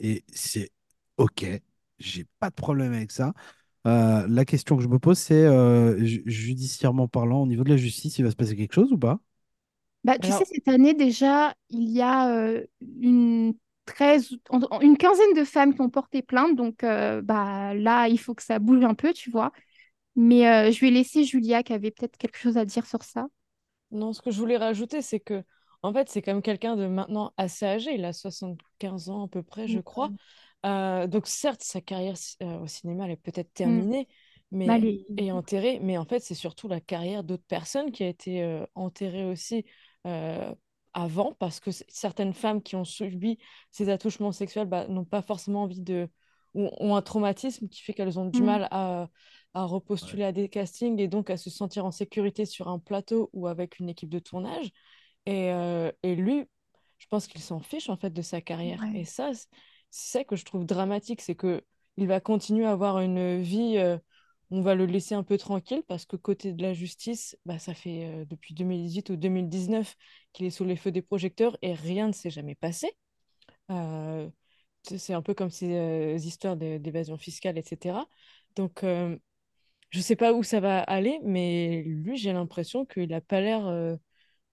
et 0.00 0.24
c'est 0.32 0.70
OK. 1.16 1.44
J'ai 1.98 2.26
pas 2.40 2.50
de 2.50 2.54
problème 2.54 2.92
avec 2.94 3.12
ça. 3.12 3.32
Euh, 3.86 4.26
la 4.28 4.44
question 4.44 4.76
que 4.76 4.82
je 4.82 4.88
me 4.88 4.98
pose, 4.98 5.18
c'est 5.18 5.34
euh, 5.44 5.98
ju- 6.04 6.22
judiciairement 6.26 7.08
parlant, 7.08 7.42
au 7.42 7.46
niveau 7.46 7.64
de 7.64 7.70
la 7.70 7.76
justice, 7.76 8.18
il 8.18 8.24
va 8.24 8.30
se 8.30 8.36
passer 8.36 8.56
quelque 8.56 8.74
chose 8.74 8.92
ou 8.92 8.98
pas? 8.98 9.20
Bah, 10.04 10.18
tu 10.18 10.26
Alors- 10.26 10.38
sais, 10.38 10.44
cette 10.46 10.68
année 10.68 10.94
déjà, 10.94 11.54
il 11.70 11.90
y 11.90 12.00
a 12.02 12.28
euh, 12.36 12.64
une 13.00 13.54
13, 13.84 14.30
en- 14.50 14.60
en- 14.70 14.80
une 14.80 14.96
quinzaine 14.96 15.32
de 15.34 15.44
femmes 15.44 15.74
qui 15.74 15.80
ont 15.80 15.90
porté 15.90 16.22
plainte. 16.22 16.56
Donc 16.56 16.82
euh, 16.84 17.22
bah, 17.22 17.74
là, 17.74 18.08
il 18.08 18.18
faut 18.18 18.34
que 18.34 18.42
ça 18.42 18.58
bouge 18.58 18.84
un 18.84 18.94
peu, 18.94 19.12
tu 19.12 19.30
vois. 19.30 19.52
Mais 20.16 20.48
euh, 20.48 20.72
je 20.72 20.80
vais 20.80 20.90
laisser 20.90 21.24
Julia 21.24 21.62
qui 21.62 21.72
avait 21.72 21.90
peut-être 21.92 22.16
quelque 22.18 22.38
chose 22.38 22.58
à 22.58 22.64
dire 22.64 22.86
sur 22.86 23.02
ça. 23.04 23.26
Non, 23.92 24.12
ce 24.12 24.22
que 24.22 24.30
je 24.30 24.38
voulais 24.38 24.56
rajouter, 24.56 25.02
c'est 25.02 25.20
que, 25.20 25.44
en 25.82 25.92
fait, 25.92 26.08
c'est 26.08 26.22
quand 26.22 26.32
même 26.32 26.42
quelqu'un 26.42 26.76
de 26.76 26.86
maintenant 26.86 27.32
assez 27.36 27.66
âgé. 27.66 27.94
Il 27.94 28.04
a 28.04 28.12
75 28.12 29.10
ans 29.10 29.24
à 29.26 29.28
peu 29.28 29.42
près, 29.42 29.68
je 29.68 29.80
crois. 29.80 30.10
Euh, 30.64 31.06
donc, 31.06 31.26
certes, 31.26 31.62
sa 31.62 31.80
carrière 31.80 32.14
euh, 32.42 32.58
au 32.60 32.66
cinéma, 32.66 33.04
elle 33.06 33.12
est 33.12 33.16
peut-être 33.16 33.52
terminée, 33.54 34.08
mais 34.50 34.70
Bah, 34.70 34.78
les- 34.78 35.06
et 35.16 35.32
enterrée. 35.32 35.78
Mais 35.80 35.98
en 35.98 36.04
fait, 36.04 36.20
c'est 36.20 36.34
surtout 36.34 36.68
la 36.68 36.80
carrière 36.80 37.24
d'autres 37.24 37.44
personnes 37.46 37.90
qui 37.92 38.04
a 38.04 38.08
été 38.08 38.42
euh, 38.42 38.64
enterrée 38.74 39.24
aussi 39.24 39.64
avant, 40.94 41.32
parce 41.38 41.60
que 41.60 41.70
certaines 41.88 42.34
femmes 42.34 42.62
qui 42.62 42.76
ont 42.76 42.84
subi 42.84 43.38
ces 43.70 43.88
attouchements 43.88 44.32
sexuels 44.32 44.66
bah, 44.66 44.86
n'ont 44.88 45.04
pas 45.06 45.22
forcément 45.22 45.62
envie 45.62 45.80
de... 45.80 46.08
ou 46.54 46.68
ont 46.80 46.96
un 46.96 47.02
traumatisme 47.02 47.68
qui 47.68 47.80
fait 47.82 47.94
qu'elles 47.94 48.18
ont 48.18 48.26
du 48.26 48.42
Mm. 48.42 48.44
mal 48.44 48.68
à, 48.70 49.08
à 49.54 49.64
repostuler 49.64 50.24
à 50.24 50.32
des 50.32 50.48
castings 50.50 51.00
et 51.00 51.08
donc 51.08 51.30
à 51.30 51.36
se 51.38 51.48
sentir 51.50 51.86
en 51.86 51.90
sécurité 51.92 52.44
sur 52.44 52.68
un 52.68 52.78
plateau 52.78 53.30
ou 53.32 53.46
avec 53.48 53.78
une 53.78 53.88
équipe 53.88 54.10
de 54.10 54.18
tournage. 54.18 54.70
Et, 55.26 55.48
et 56.02 56.16
lui, 56.16 56.44
je 56.98 57.06
pense 57.08 57.26
qu'il 57.28 57.40
s'en 57.40 57.60
fiche 57.60 57.88
en 57.90 57.96
fait 57.96 58.10
de 58.10 58.22
sa 58.22 58.40
carrière. 58.42 58.82
Ouais. 58.82 58.92
Et 58.94 59.04
ça, 59.04 59.30
c'est 59.92 60.18
ça 60.18 60.24
que 60.24 60.36
je 60.36 60.44
trouve 60.44 60.66
dramatique, 60.66 61.20
c'est 61.20 61.36
que 61.36 61.64
il 61.98 62.08
va 62.08 62.20
continuer 62.20 62.66
à 62.66 62.72
avoir 62.72 63.00
une 63.00 63.40
vie, 63.42 63.76
euh, 63.78 63.98
on 64.52 64.60
va 64.60 64.74
le 64.74 64.84
laisser 64.86 65.14
un 65.14 65.22
peu 65.22 65.38
tranquille 65.38 65.82
parce 65.88 66.04
que 66.06 66.16
côté 66.16 66.52
de 66.52 66.62
la 66.62 66.74
justice, 66.74 67.38
bah, 67.46 67.58
ça 67.58 67.74
fait 67.74 68.06
euh, 68.06 68.24
depuis 68.26 68.54
2018 68.54 69.10
ou 69.10 69.16
2019 69.16 69.96
qu'il 70.32 70.44
est 70.46 70.50
sous 70.50 70.64
les 70.64 70.76
feux 70.76 70.92
des 70.92 71.02
projecteurs 71.02 71.56
et 71.62 71.72
rien 71.74 72.08
ne 72.08 72.12
s'est 72.12 72.30
jamais 72.30 72.54
passé. 72.54 72.90
Euh, 73.70 74.28
c'est 74.82 75.14
un 75.14 75.22
peu 75.22 75.34
comme 75.34 75.50
ces 75.50 75.74
euh, 75.74 76.16
histoires 76.16 76.56
d'évasion 76.56 77.16
fiscale, 77.16 77.56
etc. 77.56 78.06
Donc, 78.56 78.84
je 78.84 80.00
sais 80.00 80.16
pas 80.16 80.34
où 80.34 80.42
ça 80.42 80.60
va 80.60 80.80
aller, 80.80 81.18
mais 81.24 81.82
lui, 81.86 82.16
j'ai 82.18 82.32
l'impression 82.32 82.84
qu'il 82.84 83.08
n'a 83.10 83.20
pas 83.22 83.40
l'air 83.40 83.98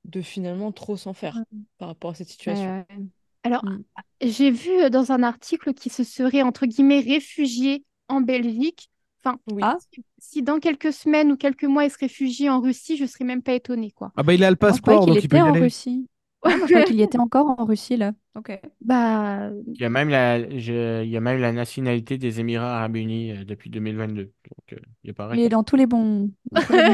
de 0.05 0.21
finalement 0.21 0.71
trop 0.71 0.95
s'en 0.95 1.13
faire 1.13 1.43
par 1.77 1.89
rapport 1.89 2.11
à 2.11 2.15
cette 2.15 2.29
situation. 2.29 2.71
Ouais, 2.71 2.85
ouais. 2.89 3.05
Alors, 3.43 3.63
Mm. 3.65 3.83
j'ai 4.21 4.51
vu 4.51 4.69
euh, 4.81 4.89
dans 4.89 5.11
un 5.11 5.23
article 5.23 5.73
qu'il 5.73 5.91
se 5.91 6.03
serait, 6.03 6.41
entre 6.41 6.65
guillemets, 6.65 6.99
réfugié 6.99 7.83
en 8.07 8.21
Belgique. 8.21 8.89
Enfin, 9.23 9.37
Oui. 9.51 9.61
Ah. 9.63 9.77
si, 9.93 10.03
si 10.17 10.43
dans 10.43 10.59
quelques 10.59 10.93
semaines 10.93 11.31
ou 11.31 11.37
quelques 11.37 11.63
mois, 11.65 11.85
il 11.85 11.91
se 11.91 11.97
réfugie 11.97 12.49
en 12.49 12.61
Russie, 12.61 12.97
je 12.97 13.05
serais 13.05 13.25
même 13.25 13.41
pas 13.41 13.53
étonnée, 13.53 13.91
quoi. 13.91 14.11
Ah 14.15 14.23
bah 14.23 14.33
il 14.33 14.43
a 14.43 14.49
le 14.49 14.55
passeport, 14.55 15.05
qu'il 15.05 15.13
donc 15.13 15.23
il 15.23 15.27
peut 15.29 15.35
était 15.35 15.37
y 15.37 15.41
en 15.41 15.51
aller. 15.51 15.59
Russie. 15.61 16.07
Je 16.45 16.49
croyais 16.67 16.85
qu'il 16.85 16.95
y 16.95 17.01
était 17.01 17.19
encore 17.19 17.47
en 17.59 17.65
Russie, 17.65 17.97
là. 17.97 18.13
Ok. 18.37 18.57
Bah, 18.79 19.49
Il 19.67 19.81
y 19.81 19.83
a 19.83 19.89
même 19.89 20.07
la, 20.07 20.57
je- 20.57 21.03
il 21.03 21.09
y 21.09 21.17
a 21.17 21.19
même 21.19 21.41
la 21.41 21.51
nationalité 21.51 22.17
des 22.17 22.39
Émirats 22.39 22.77
Arabes 22.77 22.95
Unis 22.95 23.31
euh, 23.33 23.43
depuis 23.43 23.69
2022. 23.69 24.23
Donc, 24.23 24.31
euh, 24.71 24.77
il 25.03 25.13
paraît 25.13 25.37
Il 25.37 25.43
est 25.43 25.49
dans 25.49 25.63
tous 25.65 25.75
les 25.75 25.85
bons. 25.85 26.31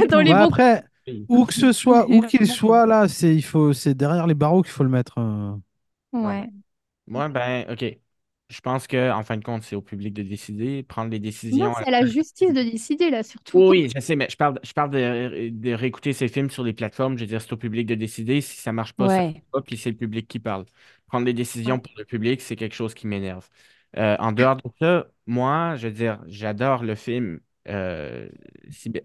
Dans 0.09 0.21
les 0.21 0.31
après, 0.31 0.83
où 1.29 1.45
que 1.45 1.53
ce 1.53 1.71
soit, 1.73 2.07
Il 2.09 2.15
est 2.15 2.17
où 2.17 2.21
qu'il 2.23 2.47
soit, 2.47 2.87
là, 2.87 3.07
c'est 3.07 3.35
il 3.35 3.43
faut, 3.43 3.71
c'est 3.71 3.93
derrière 3.93 4.25
les 4.25 4.33
barreaux 4.33 4.63
qu'il 4.63 4.71
faut 4.71 4.83
le 4.83 4.89
mettre. 4.89 5.19
euh. 5.19 5.51
Ouais. 6.23 6.49
Moi, 7.07 7.29
ben, 7.29 7.65
OK. 7.71 7.85
Je 8.49 8.61
pense 8.61 8.87
que 8.87 9.11
en 9.11 9.23
fin 9.23 9.37
de 9.37 9.43
compte, 9.43 9.63
c'est 9.63 9.75
au 9.75 9.81
public 9.81 10.13
de 10.13 10.23
décider, 10.23 10.83
prendre 10.83 11.11
les 11.11 11.19
Non, 11.51 11.69
décisions. 11.69 11.73
c'est 11.73 11.87
à 11.87 11.91
la 11.91 12.05
justice 12.05 12.53
de 12.53 12.61
décider, 12.61 13.09
là, 13.09 13.23
surtout. 13.23 13.53
Oui, 13.53 13.67
oui, 13.85 13.89
je 13.95 13.99
sais, 14.01 14.15
mais 14.17 14.27
je 14.29 14.35
parle, 14.35 14.59
je 14.63 14.73
parle 14.73 14.89
de, 14.89 15.49
de 15.49 15.71
réécouter 15.73 16.11
ces 16.11 16.27
films 16.27 16.49
sur 16.49 16.63
les 16.63 16.73
plateformes. 16.73 17.15
Je 17.17 17.21
veux 17.23 17.27
dire, 17.27 17.41
c'est 17.41 17.53
au 17.53 17.57
public 17.57 17.85
de 17.87 17.95
décider. 17.95 18.41
Si 18.41 18.57
ça 18.59 18.73
marche 18.73 18.91
pas, 18.93 19.07
ça 19.07 19.21
marche 19.21 19.31
Ouais. 19.31 19.43
pas, 19.51 19.61
puis 19.61 19.77
c'est 19.77 19.91
le 19.91 19.95
public 19.97 20.27
qui 20.27 20.39
parle. 20.39 20.65
Prendre 21.07 21.25
des 21.25 21.33
décisions 21.33 21.79
pour 21.79 21.93
le 21.97 22.03
public, 22.03 22.41
c'est 22.41 22.57
quelque 22.57 22.75
chose 22.75 22.93
qui 22.93 23.07
m'énerve. 23.07 23.47
Euh, 23.97 24.17
en 24.19 24.33
dehors 24.33 24.57
de 24.57 24.63
ça, 24.81 25.07
moi, 25.25 25.75
je 25.77 25.87
veux 25.87 25.93
dire, 25.93 26.21
j'adore 26.27 26.83
le 26.83 26.95
film 26.95 27.39
euh, 27.69 28.27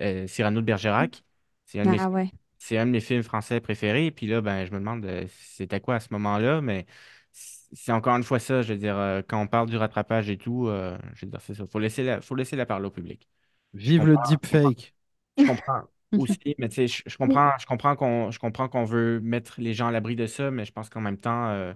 euh, 0.02 0.26
Cyrano 0.26 0.61
de 0.61 0.67
Bergerac. 0.67 1.23
C'est 1.64 1.79
un 1.79 1.87
de 1.87 1.90
mes, 1.93 1.99
Ah 1.99 2.09
ouais. 2.09 2.31
C'est 2.61 2.79
un 2.79 2.87
de 2.87 2.93
mes 2.93 3.00
films 3.00 3.25
français 3.25 3.61
préférés. 3.61 4.12
Puis 4.12 4.29
là, 4.29 4.43
ben, 4.43 4.67
je 4.67 4.73
me 4.73 4.81
demande 4.81 5.05
euh, 5.07 5.26
c'était 5.31 5.81
quoi 5.81 5.97
à 5.97 6.00
ce 6.00 6.11
moment-là, 6.12 6.62
mais 6.62 6.87
c'est 7.33 7.93
encore 7.93 8.17
une 8.17 8.23
fois 8.25 8.38
ça. 8.40 8.62
Je 8.62 8.73
veux 8.75 8.79
dire, 8.79 8.97
euh, 8.99 9.23
quand 9.26 9.40
on 9.43 9.47
parle 9.49 9.69
du 9.71 9.76
rattrapage 9.79 10.31
et 10.31 10.38
tout, 10.38 10.69
euh, 10.69 10.99
je 11.14 11.26
veux 11.26 11.31
dire, 11.33 11.40
c'est 11.43 11.55
ça. 11.55 11.67
Faut 11.67 11.79
laisser 11.81 12.05
la, 12.05 12.21
faut 12.23 12.37
laisser 12.37 12.57
la 12.57 12.67
parole 12.67 12.87
au 12.87 12.90
public. 12.93 13.29
Vive 13.75 14.07
le 14.07 14.19
deepfake. 14.19 14.95
je 15.37 15.45
comprends 15.45 15.83
aussi, 16.17 16.38
mais 16.59 16.69
tu 16.69 16.76
sais, 16.76 16.88
je, 16.88 17.02
je 17.07 17.17
comprends, 17.17 17.52
je 17.61 17.67
comprends 17.67 17.97
qu'on, 17.97 18.31
je 18.31 18.38
comprends 18.38 18.69
qu'on 18.69 18.85
veut 18.85 19.21
mettre 19.21 19.61
les 19.61 19.75
gens 19.75 19.88
à 19.88 19.93
l'abri 19.93 20.17
de 20.17 20.26
ça, 20.26 20.50
mais 20.52 20.64
je 20.67 20.73
pense 20.73 20.90
qu'en 20.90 21.00
même 21.02 21.19
temps, 21.19 21.49
euh, 21.50 21.73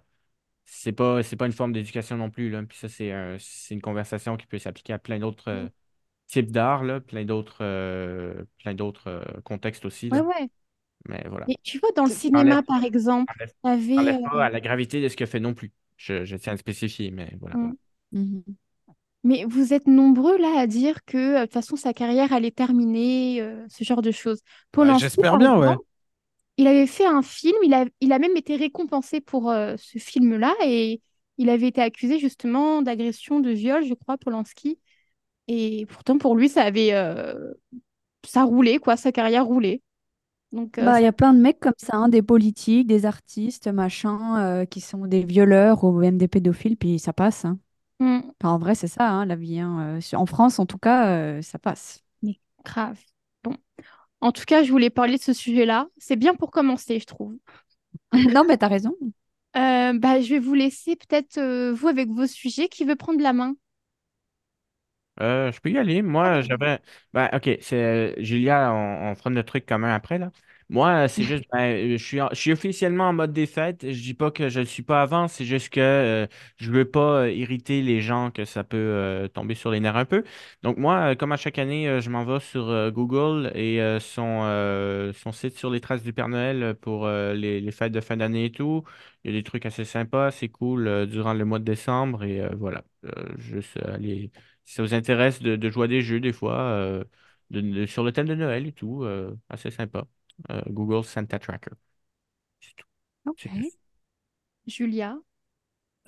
c'est 0.67 0.93
pas, 0.93 1.23
c'est 1.23 1.37
pas 1.37 1.47
une 1.47 1.53
forme 1.53 1.73
d'éducation 1.73 2.17
non 2.17 2.31
plus, 2.31 2.50
là. 2.50 2.62
Puis 2.64 2.79
ça, 2.79 2.88
c'est 2.88 3.12
un- 3.12 3.38
c'est 3.38 3.75
une 3.75 3.83
conversation 3.83 4.37
qui 4.37 4.47
peut 4.47 4.59
s'appliquer 4.59 4.95
à 4.95 4.99
plein 4.99 5.19
d'autres 5.19 5.49
euh, 5.50 5.69
types 6.29 6.50
d'art, 6.53 6.85
là, 6.85 7.00
plein 7.00 7.25
d'autres, 7.25 7.59
euh, 7.62 8.45
plein 8.59 8.75
d'autres 8.75 9.09
euh, 9.09 9.41
contextes 9.43 9.85
aussi, 9.87 10.11
Ouais, 10.11 10.21
là. 10.21 10.23
ouais. 10.23 10.50
Mais 11.08 11.25
voilà. 11.28 11.44
Et 11.49 11.56
tu 11.62 11.78
vois, 11.78 11.90
dans 11.96 12.04
le 12.04 12.11
cinéma, 12.11 12.62
par 12.62 12.82
exemple, 12.84 13.32
t'avais... 13.62 13.99
enlève 13.99 14.16
euh, 14.16 14.30
pas 14.30 14.44
à 14.46 14.50
la 14.50 14.61
gravité 14.61 15.02
de 15.02 15.08
ce 15.08 15.16
qu'il 15.16 15.25
a 15.25 15.26
fait 15.26 15.40
non 15.40 15.54
plus. 15.54 15.73
Je, 15.96 16.25
je 16.25 16.37
tiens 16.37 16.52
à 16.52 16.54
le 16.54 16.58
spécifier, 16.61 17.11
mais 17.11 17.30
voilà. 17.40 17.56
mm. 17.56 17.75
Mhm. 18.12 18.42
Mais 19.25 19.44
vous 19.46 19.73
êtes 19.73 19.87
nombreux 19.87 20.37
là 20.37 20.58
à 20.58 20.66
dire 20.66 21.04
que 21.04 21.16
euh, 21.16 21.40
de 21.40 21.44
toute 21.44 21.54
façon 21.54 21.76
sa 21.76 21.94
carrière 21.94 22.32
allait 22.32 22.50
terminer, 22.50 23.40
euh, 23.40 23.64
ce 23.68 23.82
genre 23.82 24.02
de 24.02 24.11
choses. 24.11 24.40
Bah, 24.44 24.50
Polanski, 24.73 25.00
j'espère 25.00 25.38
bien, 25.38 25.58
ouais. 25.58 25.75
il 26.58 26.66
avait 26.66 26.87
fait 26.87 27.06
un 27.06 27.23
film, 27.23 27.56
il 27.64 27.73
a, 27.75 27.87
il 28.00 28.12
a 28.12 28.18
même 28.18 28.37
été 28.37 28.56
récompensé 28.56 29.20
pour 29.20 29.50
euh, 29.50 29.76
ce 29.78 29.99
film-là 29.99 30.54
et 30.64 31.00
il 31.38 31.49
avait 31.49 31.68
été 31.68 31.80
accusé 31.80 32.18
justement 32.18 32.82
d'agression, 32.82 33.40
de 33.40 33.50
viol, 33.50 33.84
je 33.84 33.94
crois, 33.94 34.18
Polanski. 34.18 34.78
Et 35.49 35.87
pourtant 35.87 36.18
pour 36.18 36.37
lui 36.37 36.49
ça 36.49 36.62
avait, 36.62 36.92
euh, 36.92 37.52
ça 38.26 38.44
roulait 38.44 38.78
quoi, 38.78 38.96
sa 38.96 39.11
carrière 39.11 39.46
roulait. 39.46 39.80
Donc 40.54 40.78
euh, 40.78 40.92
Bah, 40.92 41.00
il 41.00 41.04
y 41.04 41.06
a 41.06 41.12
plein 41.12 41.32
de 41.32 41.38
mecs 41.40 41.61
comme 41.61 41.73
ça, 41.78 41.96
hein, 41.96 42.08
des 42.08 42.23
politiques, 42.23 42.87
des 42.87 43.06
artistes, 43.06 43.68
machin, 43.68 44.38
euh, 44.62 44.64
qui 44.66 44.80
sont 44.80 45.06
des 45.06 45.25
violeurs 45.25 45.84
ou 45.84 45.92
même 45.99 46.18
des 46.18 46.28
pédophiles, 46.28 46.76
puis 46.76 46.99
ça 46.99 47.12
passe. 47.12 47.44
hein. 47.44 47.58
Mm, 48.00 48.34
Enfin, 48.42 48.54
en 48.54 48.58
vrai, 48.58 48.75
c'est 48.75 48.88
ça, 48.88 49.08
hein, 49.11 49.26
la 49.26 49.37
vie. 49.37 49.61
hein. 49.61 49.96
Euh, 49.99 50.00
sur- 50.00 50.20
En 50.20 50.26
France, 50.26 50.58
en 50.58 50.66
tout 50.66 50.78
cas, 50.78 51.08
euh, 51.38 51.42
ça 51.42 51.58
passe. 51.58 52.02
mais 52.23 52.40
grave. 52.64 52.99
Bon, 53.44 53.56
en 54.20 54.32
tout 54.32 54.44
cas, 54.46 54.62
je 54.64 54.70
voulais 54.73 54.90
parler 54.90 55.18
de 55.18 55.23
ce 55.23 55.32
sujet-là. 55.34 55.88
C'est 55.99 56.16
bien 56.16 56.34
pour 56.37 56.50
commencer, 56.52 57.00
je 57.00 57.06
trouve. 57.06 57.37
Non, 58.34 58.44
mais 58.44 58.56
t'as 58.56 58.68
raison. 58.68 58.94
Euh, 59.56 59.92
bah, 59.99 60.20
je 60.20 60.30
vais 60.30 60.38
vous 60.40 60.54
laisser 60.54 60.96
peut-être 60.96 61.38
euh, 61.38 61.73
vous 61.73 61.88
avec 61.88 62.08
vos 62.08 62.26
sujets. 62.26 62.68
Qui 62.68 62.84
veut 62.84 62.96
prendre 62.96 63.20
la 63.23 63.32
main? 63.32 63.54
Euh, 65.21 65.52
je 65.52 65.61
peux 65.61 65.71
y 65.71 65.78
aller. 65.78 66.02
Moi, 66.02 66.40
j'avais. 66.42 66.80
Ben, 67.12 67.30
OK, 67.33 67.49
c'est 67.61 68.14
Julia, 68.23 68.73
on, 68.73 69.11
on 69.12 69.14
fera 69.14 69.30
notre 69.30 69.47
truc 69.49 69.66
commun 69.66 69.94
après, 69.94 70.18
là. 70.18 70.33
Moi, 70.71 71.09
c'est 71.09 71.23
juste, 71.25 71.44
ben, 71.52 71.90
je 71.90 72.02
suis, 72.02 72.21
en- 72.23 72.30
je 72.30 72.37
suis 72.37 72.50
officiellement 72.52 73.04
en 73.09 73.12
mode 73.12 73.33
défaite. 73.35 73.83
Je 73.92 74.00
dis 74.02 74.14
pas 74.14 74.30
que 74.30 74.49
je 74.49 74.61
le 74.61 74.66
suis 74.66 74.83
pas 74.83 75.02
avant, 75.02 75.28
c'est 75.28 75.44
juste 75.44 75.68
que 75.68 75.78
euh, 75.80 76.26
je 76.56 76.71
veux 76.73 76.87
pas 76.90 77.25
euh, 77.25 77.30
irriter 77.30 77.83
les 77.83 78.00
gens 78.00 78.30
que 78.30 78.44
ça 78.47 78.64
peut 78.64 78.76
euh, 78.78 79.28
tomber 79.28 79.54
sur 79.54 79.71
les 79.71 79.78
nerfs 79.80 79.97
un 79.97 80.06
peu. 80.06 80.25
Donc, 80.62 80.78
moi, 80.78 81.12
euh, 81.12 81.14
comme 81.14 81.33
à 81.33 81.37
chaque 81.37 81.59
année, 81.59 81.87
euh, 81.88 82.00
je 82.00 82.09
m'en 82.11 82.25
vais 82.25 82.40
sur 82.40 82.68
euh, 82.71 82.90
Google 82.90 83.52
et 83.54 83.80
euh, 83.83 84.00
son, 84.00 84.40
euh, 84.44 85.12
son 85.12 85.33
site 85.33 85.56
sur 85.59 85.71
les 85.71 85.80
traces 85.80 86.02
du 86.02 86.12
Père 86.14 86.28
Noël 86.28 86.75
pour 86.80 87.04
euh, 87.06 87.35
les, 87.35 87.61
les 87.61 87.71
fêtes 87.73 87.92
de 87.92 88.00
fin 88.00 88.16
d'année 88.16 88.47
et 88.47 88.50
tout. 88.52 88.85
Il 89.25 89.30
y 89.33 89.35
a 89.35 89.38
des 89.38 89.44
trucs 89.44 89.66
assez 89.66 89.85
sympas, 89.85 90.30
c'est 90.30 90.49
cool 90.49 90.87
euh, 90.88 91.06
durant 91.06 91.35
le 91.35 91.44
mois 91.44 91.59
de 91.59 91.64
décembre 91.64 92.25
et 92.25 92.40
euh, 92.40 92.50
voilà. 92.56 92.85
Euh, 93.04 93.11
juste 93.38 93.76
aller 93.85 94.30
si 94.64 94.75
ça 94.75 94.83
vous 94.83 94.94
intéresse 94.94 95.40
de, 95.42 95.56
de 95.56 95.71
jouer 95.71 95.85
à 95.87 95.88
des 95.88 96.02
jeux 96.02 96.21
des 96.21 96.33
fois 96.33 96.59
euh, 96.61 97.04
de- 97.50 97.61
de- 97.61 97.87
sur 97.87 98.02
le 98.04 98.12
thème 98.12 98.28
de 98.28 98.35
Noël 98.35 98.66
et 98.66 98.73
tout, 98.73 99.04
euh, 99.04 99.35
assez 99.49 99.71
sympa. 99.71 100.06
Euh, 100.50 100.62
Google 100.68 101.04
Santa 101.04 101.38
Tracker. 101.38 101.71
C'est 102.61 102.75
tout. 102.76 102.87
Ok. 103.26 103.47
Julia? 104.66 105.18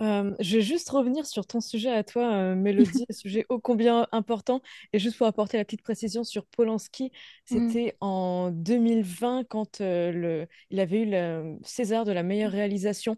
Euh, 0.00 0.34
je 0.40 0.56
vais 0.58 0.62
juste 0.62 0.90
revenir 0.90 1.26
sur 1.26 1.46
ton 1.46 1.60
sujet 1.60 1.90
à 1.90 2.04
toi, 2.04 2.32
euh, 2.34 2.54
Mélodie, 2.56 3.06
un 3.10 3.14
sujet 3.14 3.46
ô 3.48 3.60
combien 3.60 4.08
important. 4.12 4.62
Et 4.92 4.98
juste 4.98 5.18
pour 5.18 5.26
apporter 5.26 5.56
la 5.58 5.64
petite 5.64 5.82
précision 5.82 6.24
sur 6.24 6.46
Polanski, 6.46 7.12
Mm. 7.50 7.76
c'était 7.76 7.96
en 8.00 8.50
2020 8.52 9.44
quand 9.44 9.80
euh, 9.82 10.12
le, 10.12 10.48
il 10.70 10.80
avait 10.80 11.02
eu 11.02 11.06
le 11.10 11.58
César 11.64 12.04
de 12.04 12.12
la 12.12 12.22
meilleure 12.24 12.52
réalisation 12.52 13.16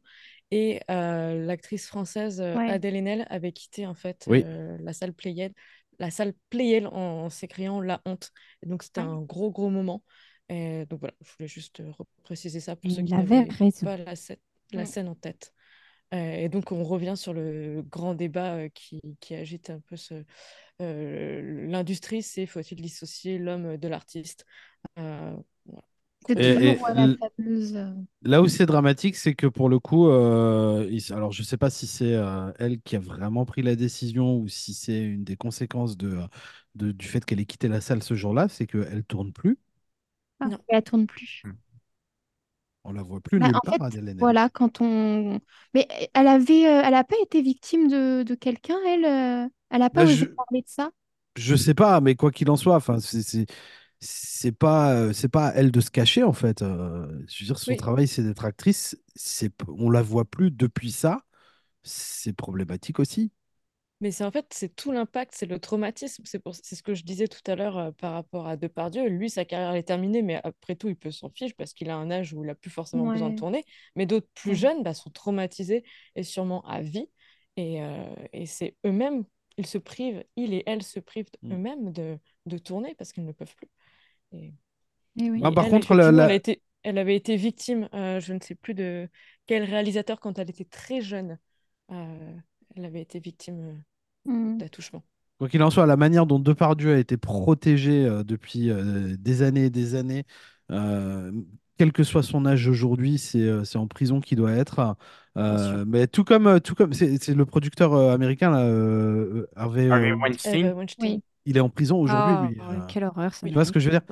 et 0.51 0.81
euh, 0.91 1.45
l'actrice 1.47 1.87
française 1.87 2.41
euh, 2.41 2.59
Ouais. 2.59 2.67
Adèle 2.67 2.97
Haenel 2.97 3.27
avait 3.31 3.53
quitté 3.53 3.87
en 3.87 3.95
fait 3.95 4.29
Oui. 4.29 4.45
euh, 4.45 4.77
la 4.81 4.93
salle 4.93 5.13
Playel, 5.13 5.53
la 5.99 6.11
salle 6.11 6.35
Playel 6.51 6.87
en, 6.89 6.93
en 7.27 7.31
s'écriant 7.31 7.81
La 7.81 8.01
Honte. 8.07 8.33
Et 8.63 8.67
donc 8.67 8.83
c'était 8.83 9.01
Ouais. 9.01 9.03
un 9.03 9.21
gros 9.23 9.51
gros 9.51 9.71
moment. 9.71 10.03
Et 10.49 10.87
donc 10.87 11.01
voilà, 11.01 11.15
je 11.23 11.31
voulais 11.37 11.49
juste 11.49 11.83
préciser 12.23 12.61
ça 12.61 12.77
pour 12.77 12.91
Et 12.91 12.91
ceux 12.91 13.03
qui 13.03 13.19
n'avaient 13.19 13.53
pas 13.83 13.97
la, 13.97 14.15
scè- 14.15 14.39
la 14.73 14.85
Ouais. 14.85 14.87
scène 14.87 15.09
en 15.09 15.15
tête. 15.15 15.53
Euh, 16.15 16.17
et 16.37 16.49
donc, 16.49 16.73
on 16.73 16.85
revient 16.85 17.15
sur 17.17 17.35
le 17.35 17.83
grand 17.83 18.15
débat 18.15 18.57
euh, 18.57 18.69
qui, 18.71 19.01
qui 19.21 19.35
agite 19.35 19.71
un 19.71 19.81
peu 19.81 19.97
ce, 19.97 20.25
euh, 20.83 21.67
l'industrie, 21.69 22.23
c'est 22.23 22.47
faut-il 22.47 22.81
dissocier 22.83 23.39
l'homme 23.39 23.77
de 23.79 23.89
l'artiste? 23.89 24.47
Euh, 24.99 25.37
voilà. 25.67 25.83
C'est 25.83 25.83
Gros 25.83 26.08
Et- 26.37 26.71
et 26.71 26.77
euh, 26.89 26.95
la 26.95 27.09
l- 27.09 27.19
fameuse. 27.21 27.79
Là 28.23 28.43
où 28.43 28.49
c'est 28.49 28.67
dramatique, 28.67 29.15
c'est 29.17 29.35
que 29.35 29.47
pour 29.47 29.69
le 29.69 29.79
coup, 29.79 30.09
euh, 30.09 30.87
il- 30.91 31.13
alors 31.13 31.31
je 31.33 31.43
sais 31.45 31.57
pas 31.57 31.71
si 31.71 31.87
c'est 31.87 32.15
euh, 32.15 32.53
elle 32.59 32.81
qui 32.83 32.97
a 32.97 32.99
vraiment 32.99 33.45
pris 33.47 33.63
la 33.63 33.77
décision 33.77 34.37
ou 34.39 34.49
si 34.49 34.75
c'est 34.75 35.01
une 35.01 35.23
des 35.25 35.37
conséquences 35.37 35.97
de, 35.97 36.19
de- 36.75 36.91
du 36.93 37.07
fait 37.07 37.25
qu'elle 37.25 37.39
ait 37.41 37.47
quitté 37.47 37.69
la 37.69 37.81
salle 37.81 38.03
ce 38.03 38.15
jour-là, 38.15 38.49
c'est 38.49 38.67
qu'elle 38.67 39.05
tourne 39.05 39.33
plus. 39.33 39.57
ah, 40.41 40.49
Non. 40.49 40.59
elle 40.69 40.83
tourne 40.83 41.07
plus. 41.07 41.47
On 42.83 42.93
la 42.93 43.03
voit 43.05 43.21
plus 43.21 43.39
Bah, 43.39 43.47
nulle 43.47 43.61
part, 43.61 43.79
fait, 43.79 43.99
voilà, 44.21 44.49
quand 44.49 44.81
on. 44.81 45.41
Mais 45.75 45.87
elle 46.15 46.27
avait, 46.29 46.67
euh, 46.69 46.83
elle 46.85 46.95
a 46.95 47.05
pas 47.05 47.17
été 47.23 47.41
victime 47.43 47.89
de, 47.89 48.23
de 48.25 48.35
quelqu'un, 48.35 48.77
elle. 48.87 49.51
Elle 49.71 49.83
a 49.83 49.91
pas 49.91 50.03
Bah, 50.03 50.07
osé 50.07 50.15
je, 50.15 50.27
parler 50.37 50.63
de 50.63 50.69
ça? 50.69 50.91
je 51.37 51.55
sais 51.55 51.75
pas, 51.75 52.01
mais 52.01 52.17
quoi 52.17 52.31
qu'il 52.33 52.51
en 52.51 52.57
soit, 52.57 52.77
enfin, 52.77 52.99
c'est 53.01 53.47
c'est 54.01 54.53
pas 54.53 54.95
euh, 54.95 55.13
c'est 55.13 55.29
pas 55.29 55.49
à 55.49 55.55
elle 55.55 55.73
de 55.73 55.81
se 55.81 55.91
cacher 55.91 56.23
en 56.23 56.33
fait. 56.33 56.63
Euh, 56.63 57.07
je 57.29 57.43
veux 57.43 57.47
dire, 57.47 57.59
son 57.59 57.75
Oui, 57.75 57.77
travail 57.77 58.07
c'est 58.09 58.23
d'être 58.23 58.45
actrice. 58.45 58.97
C'est 59.17 59.53
on 59.69 59.91
la 59.91 60.03
voit 60.03 60.25
plus 60.25 60.51
depuis 60.51 60.93
ça. 60.93 61.23
C'est 61.83 62.35
problématique 62.35 63.01
aussi. 63.01 63.33
mais 64.01 64.13
c'est 64.13 64.23
en 64.25 64.31
fait, 64.31 64.47
c'est 64.53 64.75
tout 64.77 64.93
l'impact, 64.93 65.35
c'est 65.35 65.47
le 65.47 65.59
traumatisme. 65.59 66.23
C'est 66.25 66.39
pour, 66.39 66.55
c'est 66.55 66.77
ce 66.77 66.83
que 66.85 66.95
je 66.95 67.03
disais 67.03 67.27
tout 67.27 67.41
à 67.51 67.57
l'heure 67.57 67.77
euh, 67.79 67.91
par 67.91 68.13
rapport 68.13 68.47
à 68.47 68.57
Depardieu. 68.57 69.09
Lui, 69.09 69.29
sa 69.29 69.45
carrière 69.45 69.75
est 69.75 69.83
terminée, 69.83 70.23
mais 70.23 70.41
après 70.45 70.77
tout, 70.77 70.89
il 70.89 70.95
peut 70.97 71.11
s'en 71.11 71.31
fiche 71.31 71.55
parce 71.57 71.73
qu'il 71.75 71.91
a 71.91 71.97
un 71.97 72.09
âge 72.11 72.33
où 72.33 72.45
il 72.45 72.47
n'a 72.47 72.55
plus 72.55 72.71
forcément 72.71 73.09
besoin 73.09 73.31
de 73.31 73.35
tourner. 73.35 73.65
Mais 73.97 74.07
d'autres 74.07 74.29
plus 74.35 74.55
Ouais. 74.55 74.55
jeunes 74.55 74.85
bah, 74.85 74.95
sont 74.95 75.11
traumatisés 75.11 75.83
et 76.15 76.23
sûrement 76.23 76.65
à 76.67 76.81
vie. 76.81 77.09
Et, 77.57 77.83
euh, 77.83 78.15
et 78.33 78.47
c'est 78.47 78.77
eux-mêmes, 78.87 79.25
ils 79.57 79.67
se 79.67 79.79
privent, 79.79 80.25
ils 80.37 80.55
et 80.55 80.63
elles 80.67 80.85
se 80.85 81.01
privent 81.01 81.27
Mm. 81.43 81.53
eux-mêmes 81.53 81.91
de, 81.93 82.19
de 82.47 82.59
tourner 82.59 82.95
parce 82.95 83.13
qu'ils 83.13 83.25
ne 83.25 83.33
peuvent 83.33 83.55
plus. 83.57 83.69
Et, 84.33 84.53
Eh 85.17 85.31
oui. 85.31 85.43
Ah, 85.43 85.53
par 85.53 85.65
elle, 85.65 85.71
contre, 85.71 85.95
la, 85.95 86.09
elle 86.09 86.31
été, 86.31 86.63
avait 86.85 87.17
été 87.17 87.37
victime, 87.37 87.89
euh, 87.95 88.21
je 88.21 88.33
ne 88.33 88.41
sais 88.41 88.55
plus 88.55 88.75
de 88.75 89.09
quel 89.47 89.65
réalisateur, 89.65 90.21
quand 90.21 90.39
elle 90.39 90.51
était 90.51 90.65
très 90.65 91.01
jeune, 91.01 91.39
euh, 91.93 92.37
elle 92.77 92.85
avait 92.85 93.03
été 93.03 93.21
victime 93.21 93.61
euh, 93.61 93.75
Mm. 94.27 94.59
d'attouchement. 94.59 95.05
Quoi 95.39 95.49
qu'il 95.49 95.63
en 95.63 95.71
soit, 95.71 95.87
la 95.87 95.97
manière 95.97 96.27
dont 96.27 96.39
Depardieu 96.41 96.95
a 96.95 96.99
été 96.99 97.17
protégé 97.17 98.05
euh, 98.07 98.25
depuis 98.25 98.71
euh, 98.71 99.17
des 99.19 99.43
années 99.43 99.67
et 99.67 99.71
des 99.71 99.95
années, 99.95 100.25
euh, 100.73 101.33
quel 101.79 101.93
que 101.93 102.05
soit 102.05 102.23
son 102.25 102.47
âge 102.47 102.69
aujourd'hui, 102.69 103.19
c'est 103.19 103.41
euh, 103.43 103.65
c'est 103.65 103.79
en 103.79 103.87
prison 103.89 104.21
qu'il 104.21 104.39
doit 104.39 104.53
être. 104.53 104.97
Euh, 105.37 105.85
mais 105.87 106.09
tout 106.09 106.25
comme, 106.25 106.61
tout 106.61 106.75
comme 106.75 106.93
c'est 106.93 107.23
c'est 107.23 107.35
le 107.35 107.47
producteur 107.47 107.95
américain, 107.95 108.51
là, 108.51 108.65
euh, 108.67 109.47
Harvey, 109.57 109.89
Harvey 109.89 110.13
Weinstein. 110.13 110.65
Eva 110.65 110.75
Weinstein. 110.75 111.21
Oui. 111.21 111.23
Il 111.49 111.57
est 111.57 111.61
en 111.61 111.69
prison 111.69 111.99
aujourd'hui, 111.99 112.35
Ah, 112.61 112.73
lui. 112.73 112.77
euh. 112.79 112.81
quelle 112.89 113.05
horreur, 113.05 113.33
ça 113.35 113.41
Oui. 113.45 113.51
Tu 113.51 113.55
vois 113.55 113.65
ce 113.65 113.73
que 113.73 113.81
je 113.81 113.91
veux 113.91 113.99
dire? 113.99 114.03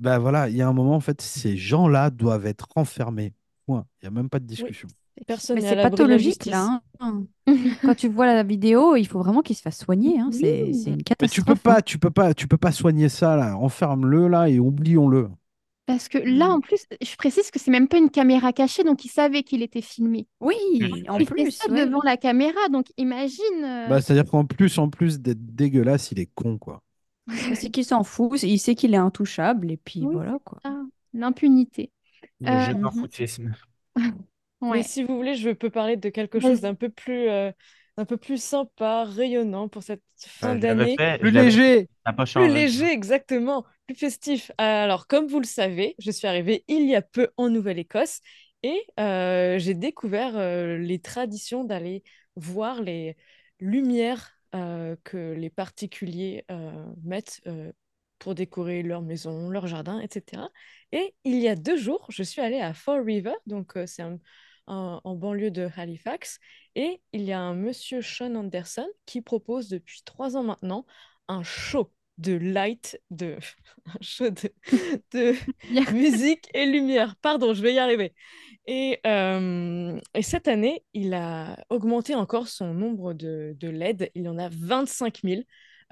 Bah 0.00 0.18
voilà, 0.18 0.48
il 0.48 0.56
y 0.56 0.62
a 0.62 0.68
un 0.68 0.72
moment, 0.72 0.94
en 0.94 1.00
fait, 1.00 1.20
ces 1.20 1.56
gens-là 1.56 2.10
doivent 2.10 2.46
être 2.46 2.68
enfermés. 2.76 3.34
Point. 3.66 3.84
Il 4.02 4.04
n'y 4.04 4.08
a 4.08 4.10
même 4.10 4.30
pas 4.30 4.38
de 4.38 4.44
Oui, 4.44 4.48
discussion. 4.48 4.88
personne 5.26 5.56
Mais 5.56 5.62
c'est 5.68 5.76
pathologique, 5.82 6.46
là. 6.46 6.80
hein. 7.00 7.24
Quand 7.82 7.94
tu 7.94 8.08
vois 8.08 8.26
la 8.26 8.42
vidéo, 8.42 8.96
il 8.96 9.06
faut 9.06 9.18
vraiment 9.18 9.42
qu'il 9.42 9.56
se 9.56 9.62
fasse 9.62 9.78
soigner. 9.78 10.18
hein. 10.20 10.30
C'est 10.32 10.62
Oui. 10.62 10.84
une 10.86 11.02
Mais 11.20 11.28
tu 11.28 11.42
peux 11.42 11.54
catastrophe. 11.54 11.62
pas, 11.62 11.78
hein. 11.78 11.82
tu 11.84 11.98
peux 11.98 12.10
pas, 12.10 12.32
tu 12.32 12.48
peux 12.48 12.56
pas 12.56 12.72
soigner 12.72 13.08
ça 13.10 13.36
là. 13.36 13.56
Enferme-le 13.58 14.28
là 14.28 14.48
et 14.48 14.58
oublions-le. 14.58 15.28
Parce 15.88 16.08
que 16.08 16.18
là, 16.18 16.50
Mm. 16.50 16.52
en 16.52 16.60
plus, 16.60 16.84
je 17.02 17.16
précise 17.16 17.50
que 17.50 17.58
c'est 17.58 17.70
même 17.70 17.88
pas 17.88 17.96
une 17.98 18.10
caméra 18.10 18.52
cachée, 18.52 18.84
donc 18.84 19.04
il 19.06 19.08
savait 19.08 19.42
qu'il 19.42 19.62
était 19.62 19.80
filmé. 19.82 20.28
Oui, 20.40 20.54
Mm. 20.80 21.10
en 21.10 21.18
il 21.18 21.26
plus, 21.26 21.50
ça 21.50 21.66
ouais. 21.72 21.86
devant 21.86 22.02
la 22.04 22.16
caméra, 22.18 22.68
donc 22.70 22.86
imagine. 22.98 23.64
euh, 23.64 23.88
Bah, 23.88 24.00
c'est-à-dire 24.00 24.30
qu'en 24.30 24.44
plus, 24.44 24.78
en 24.78 24.90
plus 24.90 25.20
d'être 25.20 25.44
dégueulasse, 25.56 26.12
il 26.12 26.20
est 26.20 26.30
con, 26.34 26.58
quoi. 26.58 26.82
C'est 27.54 27.70
qu'il 27.70 27.84
s'en 27.84 28.04
fout, 28.04 28.42
il 28.42 28.58
sait 28.58 28.74
qu'il 28.74 28.94
est 28.94 28.98
intouchable, 28.98 29.70
et 29.70 29.76
puis 29.76 30.00
Oui, 30.00 30.14
voilà, 30.14 30.38
quoi. 30.44 30.60
ah, 30.64 30.82
l'impunité. 31.14 31.90
Le 32.40 32.46
Euh, 32.50 32.60
jeu 32.60 32.74
mhm. 32.74 33.08
Mais 34.70 34.70
Ouais. 34.70 34.82
si 34.82 35.04
vous 35.04 35.16
voulez, 35.16 35.34
je 35.36 35.50
peux 35.50 35.70
parler 35.70 35.96
de 35.96 36.08
quelque 36.10 36.40
chose 36.40 36.60
d'un 36.60 36.74
peu 36.74 36.88
plus, 36.90 37.28
euh, 37.28 37.52
d'un 37.96 38.04
peu 38.04 38.16
plus 38.16 38.42
sympa, 38.42 39.04
rayonnant 39.04 39.68
pour 39.68 39.82
cette 39.82 40.02
fin 40.18 40.54
Euh, 40.54 40.58
je 40.60 40.66
l'avais 40.66 40.86
d'année. 40.96 40.96
Plus 41.18 41.30
léger 41.30 41.88
Plus 42.34 42.48
léger, 42.48 42.90
exactement, 42.92 43.64
plus 43.88 43.96
festif. 43.96 44.52
Alors, 44.58 45.06
comme 45.06 45.26
vous 45.26 45.40
le 45.40 45.46
savez, 45.46 45.94
je 45.98 46.10
suis 46.10 46.26
arrivée 46.26 46.62
il 46.68 46.86
y 46.88 46.94
a 46.94 47.02
peu 47.02 47.30
en 47.38 47.48
Nouvelle-Écosse 47.48 48.20
et 48.62 48.78
euh, 49.00 49.58
j'ai 49.58 49.74
découvert 49.74 50.36
euh, 50.36 50.76
les 50.76 50.98
traditions 50.98 51.64
d'aller 51.64 52.02
voir 52.36 52.82
les 52.82 53.16
lumières 53.60 54.38
euh, 54.54 54.94
que 55.04 55.32
les 55.32 55.48
particuliers 55.48 56.44
mettent 57.02 57.40
pour 58.18 58.34
décorer 58.34 58.82
leur 58.82 59.00
maison, 59.00 59.48
leur 59.48 59.66
jardin, 59.66 60.00
etc. 60.00 60.42
Et 60.92 61.14
il 61.24 61.38
y 61.38 61.48
a 61.48 61.54
deux 61.54 61.76
jours, 61.76 62.06
je 62.10 62.22
suis 62.22 62.42
allée 62.42 62.60
à 62.60 62.74
Fall 62.74 63.00
River, 63.00 63.34
donc 63.46 63.72
c'est 63.86 64.02
en 64.66 65.14
banlieue 65.14 65.50
de 65.50 65.68
Halifax, 65.76 66.40
et 66.74 67.00
il 67.12 67.22
y 67.22 67.32
a 67.32 67.40
un 67.40 67.54
monsieur 67.54 68.02
Sean 68.02 68.34
Anderson 68.34 68.88
qui 69.06 69.22
propose 69.22 69.68
depuis 69.68 70.02
trois 70.04 70.36
ans 70.36 70.42
maintenant 70.42 70.84
un 71.28 71.42
show 71.42 71.90
de 72.18 72.34
light, 72.34 73.00
de 73.10 73.36
show 74.00 74.28
de, 74.30 75.34
musique 75.92 76.48
et 76.54 76.66
lumière. 76.66 77.16
Pardon, 77.22 77.54
je 77.54 77.62
vais 77.62 77.74
y 77.74 77.78
arriver. 77.78 78.14
Et, 78.66 79.00
euh, 79.06 79.98
et 80.14 80.22
cette 80.22 80.48
année, 80.48 80.84
il 80.92 81.14
a 81.14 81.56
augmenté 81.70 82.14
encore 82.14 82.48
son 82.48 82.74
nombre 82.74 83.14
de, 83.14 83.56
de 83.58 83.68
LED. 83.68 84.10
Il 84.14 84.28
en 84.28 84.38
a 84.38 84.48
25 84.50 85.20
000. 85.24 85.42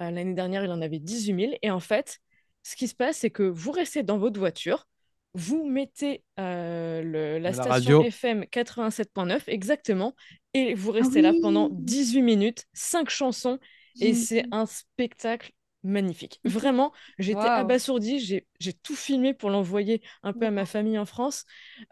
Euh, 0.01 0.11
L'année 0.11 0.35
dernière, 0.35 0.65
il 0.65 0.71
en 0.71 0.83
avait 0.83 0.99
18 0.99 1.35
000. 1.41 1.53
Et 1.63 1.71
en 1.71 1.81
fait, 1.81 2.19
ce 2.63 2.77
qui 2.77 2.89
se 2.89 2.95
passe, 2.95 3.19
c'est 3.19 3.31
que 3.31 3.43
vous 3.45 3.71
restez 3.71 4.03
dans 4.03 4.19
votre 4.19 4.39
voiture, 4.39 4.87
vous 5.35 5.65
mettez 5.67 6.25
euh, 6.41 7.03
le- 7.03 7.39
la 7.39 7.51
La 7.51 7.53
station 7.53 7.71
radio. 7.73 8.03
FM 8.03 8.45
87.9 8.51 9.43
exactement, 9.49 10.15
et 10.55 10.75
vous 10.75 10.91
Ah 10.91 10.95
restez 10.95 11.23
là 11.23 11.33
pendant 11.43 11.69
oui. 11.71 11.77
18 11.79 12.23
minutes, 12.23 12.65
5 12.73 13.09
chansons, 13.11 13.59
et 14.01 14.13
c'est 14.15 14.45
un 14.51 14.67
spectacle 14.67 15.51
magnifique. 15.87 16.41
Vraiment, 16.45 16.93
j'étais 17.19 17.39
Waouh. 17.39 17.55
abasourdie, 17.55 18.21
j'ai 18.61 18.73
tout 18.75 18.97
filmé 18.97 19.35
pour 19.35 19.51
l'envoyer 19.51 20.03
un 20.23 20.33
peu 20.33 20.47
à 20.47 20.51
ma 20.51 20.67
famille 20.67 20.99
en 20.99 21.07
France. 21.07 21.45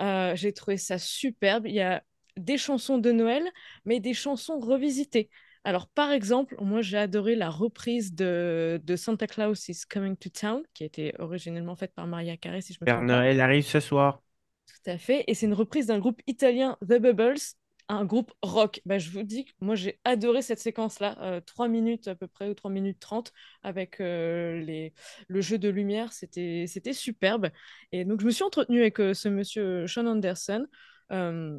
Euh, 0.02 0.34
j'ai 0.36 0.52
trouvé 0.52 0.76
ça 0.76 0.98
superbe. 0.98 1.66
Il 1.66 1.74
y 1.74 1.80
a 1.80 2.02
des 2.36 2.58
chansons 2.58 2.98
de 2.98 3.12
Noël, 3.12 3.44
mais 3.84 4.00
des 4.00 4.14
chansons 4.14 4.58
revisitées. 4.58 5.30
Alors, 5.64 5.88
par 5.88 6.12
exemple, 6.12 6.56
moi, 6.60 6.82
j'ai 6.82 6.98
adoré 6.98 7.36
la 7.36 7.48
reprise 7.50 8.14
de, 8.14 8.80
de 8.84 8.96
Santa 8.96 9.26
Claus 9.26 9.68
is 9.68 9.82
Coming 9.88 10.16
to 10.16 10.28
Town, 10.28 10.62
qui 10.74 10.82
a 10.82 10.86
été 10.86 11.14
originellement 11.18 11.76
faite 11.76 11.94
par 11.94 12.06
Maria 12.06 12.36
Carey, 12.36 12.60
si 12.60 12.74
je 12.74 12.78
me 12.82 12.86
Père 12.86 13.02
trompe. 13.02 13.02
Noël 13.02 13.40
arrive 13.42 13.64
ce 13.66 13.78
soir. 13.80 14.22
Tout 14.66 14.90
à 14.90 14.98
fait. 14.98 15.24
Et 15.26 15.34
c'est 15.34 15.46
une 15.46 15.54
reprise 15.54 15.86
d'un 15.86 15.98
groupe 15.98 16.20
italien, 16.26 16.76
The 16.82 16.98
Bubbles, 16.98 17.38
un 17.88 18.04
groupe 18.04 18.32
rock. 18.42 18.80
Bah, 18.86 18.98
je 18.98 19.10
vous 19.10 19.22
dis 19.22 19.44
que 19.46 19.52
moi, 19.60 19.74
j'ai 19.74 20.00
adoré 20.04 20.42
cette 20.42 20.58
séquence-là. 20.60 21.16
euh, 21.22 21.40
3 21.40 21.68
minutes 21.68 22.08
à 22.08 22.14
peu 22.14 22.26
près, 22.26 22.48
ou 22.48 22.54
3 22.54 22.70
minutes 22.70 22.98
30, 23.00 23.32
avec 23.62 24.00
euh, 24.00 24.60
les... 24.60 24.92
le 25.28 25.40
jeu 25.40 25.58
de 25.58 25.68
lumière. 25.68 26.12
C'était 26.12 26.66
superbe. 26.92 27.50
Et 27.92 28.04
donc, 28.04 28.20
je 28.20 28.26
me 28.26 28.30
suis 28.30 28.44
entretenue 28.44 28.80
avec 28.80 29.00
euh, 29.00 29.14
ce 29.14 29.28
monsieur 29.28 29.86
Sean 29.86 30.06
Anderson, 30.06 30.66
euh, 31.12 31.58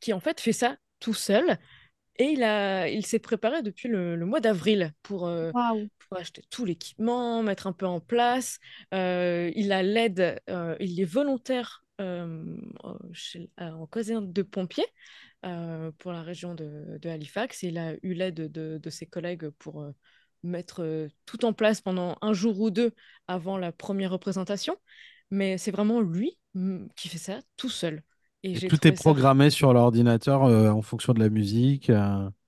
qui 0.00 0.12
en 0.12 0.20
fait 0.20 0.40
fait 0.40 0.52
ça 0.52 0.76
tout 1.00 1.14
seul. 1.14 1.58
Et 2.18 2.26
il 2.32 2.42
a, 2.44 2.88
il 2.88 3.06
s'est 3.06 3.18
préparé 3.20 3.62
depuis 3.62 3.88
le, 3.88 4.16
le 4.16 4.26
mois 4.26 4.40
d'avril 4.40 4.92
pour, 5.02 5.30
pour 6.08 6.18
acheter 6.18 6.42
tout 6.50 6.64
l'équipement, 6.64 7.42
mettre 7.42 7.66
un 7.66 7.72
peu 7.72 7.86
en 7.86 8.00
place. 8.00 8.58
Il 8.92 9.72
a 9.72 9.82
l'aide, 9.82 10.40
il 10.80 11.00
est 11.00 11.04
volontaire 11.04 11.84
euh, 12.00 12.44
euh, 12.84 12.94
chez- 13.12 13.50
euh, 13.60 13.72
en 13.72 13.86
caserne 13.86 14.32
de 14.32 14.42
pompiers 14.42 14.86
euh, 15.44 15.90
pour 15.98 16.12
la 16.12 16.22
région 16.22 16.54
de, 16.54 16.98
de 17.00 17.08
Halifax. 17.08 17.62
Il 17.62 17.78
a 17.78 17.94
eu 18.02 18.14
l'aide 18.14 18.50
de, 18.52 18.78
de 18.78 18.90
ses 18.90 19.06
collègues 19.06 19.50
pour 19.58 19.82
euh, 19.82 19.92
mettre 20.42 20.82
euh, 20.82 21.08
tout 21.26 21.44
en 21.44 21.52
place 21.52 21.80
pendant 21.80 22.16
un 22.22 22.32
jour 22.32 22.60
ou 22.60 22.70
deux 22.70 22.92
avant 23.28 23.58
la 23.58 23.72
première 23.72 24.12
représentation. 24.12 24.76
Mais 25.30 25.58
c'est 25.58 25.70
vraiment 25.70 26.00
lui 26.00 26.38
mm, 26.54 26.88
qui 26.96 27.08
fait 27.08 27.18
ça 27.18 27.40
tout 27.56 27.68
seul. 27.70 28.02
Et 28.42 28.54
Et 28.54 28.60
j'ai 28.60 28.68
tout 28.68 28.86
est 28.86 28.92
ça 28.92 28.92
programmé 28.92 29.50
sur 29.50 29.72
l'ordinateur 29.72 30.42
en 30.42 30.82
fonction 30.82 31.12
de 31.12 31.20
la 31.20 31.28
musique. 31.28 31.90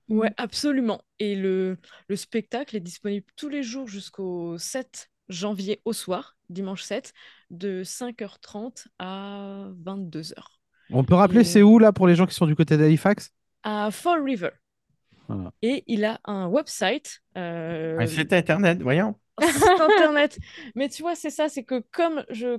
Ouais, 0.09 0.31
absolument. 0.37 1.01
Et 1.19 1.35
le, 1.35 1.77
le 2.07 2.15
spectacle 2.15 2.75
est 2.75 2.79
disponible 2.81 3.25
tous 3.35 3.49
les 3.49 3.63
jours 3.63 3.87
jusqu'au 3.87 4.57
7 4.57 5.09
janvier 5.29 5.81
au 5.85 5.93
soir, 5.93 6.37
dimanche 6.49 6.83
7, 6.83 7.13
de 7.49 7.83
5h30 7.83 8.87
à 8.99 9.69
22h. 9.83 10.61
On 10.93 11.03
peut 11.03 11.15
rappeler 11.15 11.41
Et- 11.41 11.43
c'est 11.43 11.61
où 11.61 11.79
là 11.79 11.91
pour 11.91 12.07
les 12.07 12.15
gens 12.15 12.25
qui 12.25 12.35
sont 12.35 12.45
du 12.45 12.55
côté 12.55 12.77
d'Halifax? 12.77 13.31
À 13.63 13.89
Fall 13.91 14.23
River. 14.23 14.49
Voilà. 15.27 15.51
Et 15.61 15.83
il 15.87 16.03
a 16.05 16.19
un 16.25 16.47
website, 16.47 17.21
euh, 17.37 18.05
site 18.05 18.33
internet, 18.33 18.81
voyons. 18.81 19.15
site 19.41 19.63
internet. 19.79 20.37
Mais 20.75 20.89
tu 20.89 21.01
vois, 21.01 21.15
c'est 21.15 21.29
ça, 21.29 21.49
c'est 21.49 21.63
que 21.63 21.81
comme 21.91 22.23
je 22.29 22.57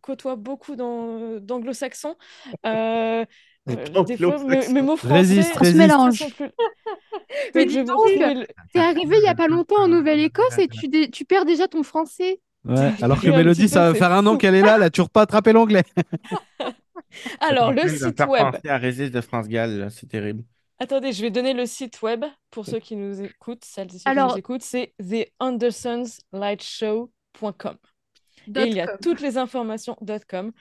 côtoie 0.00 0.36
beaucoup 0.36 0.76
d'anglo-saxons, 0.76 2.14
euh, 2.66 3.24
euh, 3.68 4.04
des 4.04 4.16
fois, 4.16 4.42
mes, 4.44 4.68
mes 4.68 4.82
mots 4.82 4.96
français 4.96 5.14
Résiste, 5.14 5.56
résiste. 5.56 5.78
mélange. 5.78 6.34
plus- 6.36 6.50
Mais 7.54 7.66
dis 7.66 7.82
donc, 7.84 8.06
T'es 8.72 8.78
arrivé 8.80 9.16
il 9.18 9.24
y 9.24 9.28
a 9.28 9.34
pas 9.34 9.48
longtemps 9.48 9.82
en 9.82 9.88
Nouvelle-Écosse 9.88 10.58
et 10.58 10.68
tu, 10.68 10.88
dé- 10.88 11.10
tu 11.10 11.24
perds 11.24 11.44
déjà 11.44 11.66
ton 11.68 11.82
français. 11.82 12.40
Ouais, 12.64 12.92
alors 13.02 13.20
que 13.20 13.28
Mélodie, 13.28 13.68
ça 13.68 13.88
va 13.88 13.92
c'est 13.92 13.98
faire 13.98 14.12
un 14.12 14.24
an 14.26 14.36
qu'elle 14.38 14.54
est 14.54 14.62
là, 14.62 14.74
a 14.74 14.88
toujours 14.90 15.10
pas 15.10 15.22
attrapé 15.22 15.52
l'anglais. 15.52 15.82
Alors, 17.40 17.72
le 17.72 17.88
site 17.88 18.20
web. 18.26 18.52
penser 18.52 18.68
à 18.68 18.78
de 18.78 19.20
France 19.20 19.48
Gall, 19.48 19.88
c'est 19.90 20.08
terrible. 20.08 20.44
Attendez, 20.78 21.12
je 21.12 21.22
vais 21.22 21.30
donner 21.30 21.54
le 21.54 21.66
site 21.66 22.02
web 22.02 22.24
pour 22.50 22.66
ceux 22.66 22.80
qui 22.80 22.96
nous 22.96 23.22
écoutent, 23.22 23.64
celles 23.64 23.94
et 23.94 23.98
ceux 23.98 24.10
qui 24.10 24.16
nous 24.16 24.36
écoutent, 24.36 24.62
c'est 24.62 24.92
theandersonslightshow.com. 24.98 27.76
Et 28.48 28.66
il 28.66 28.74
y 28.74 28.80
a 28.80 28.88
com. 28.88 28.98
toutes 29.00 29.20
les 29.20 29.38
informations 29.38 29.96
.com 30.28 30.52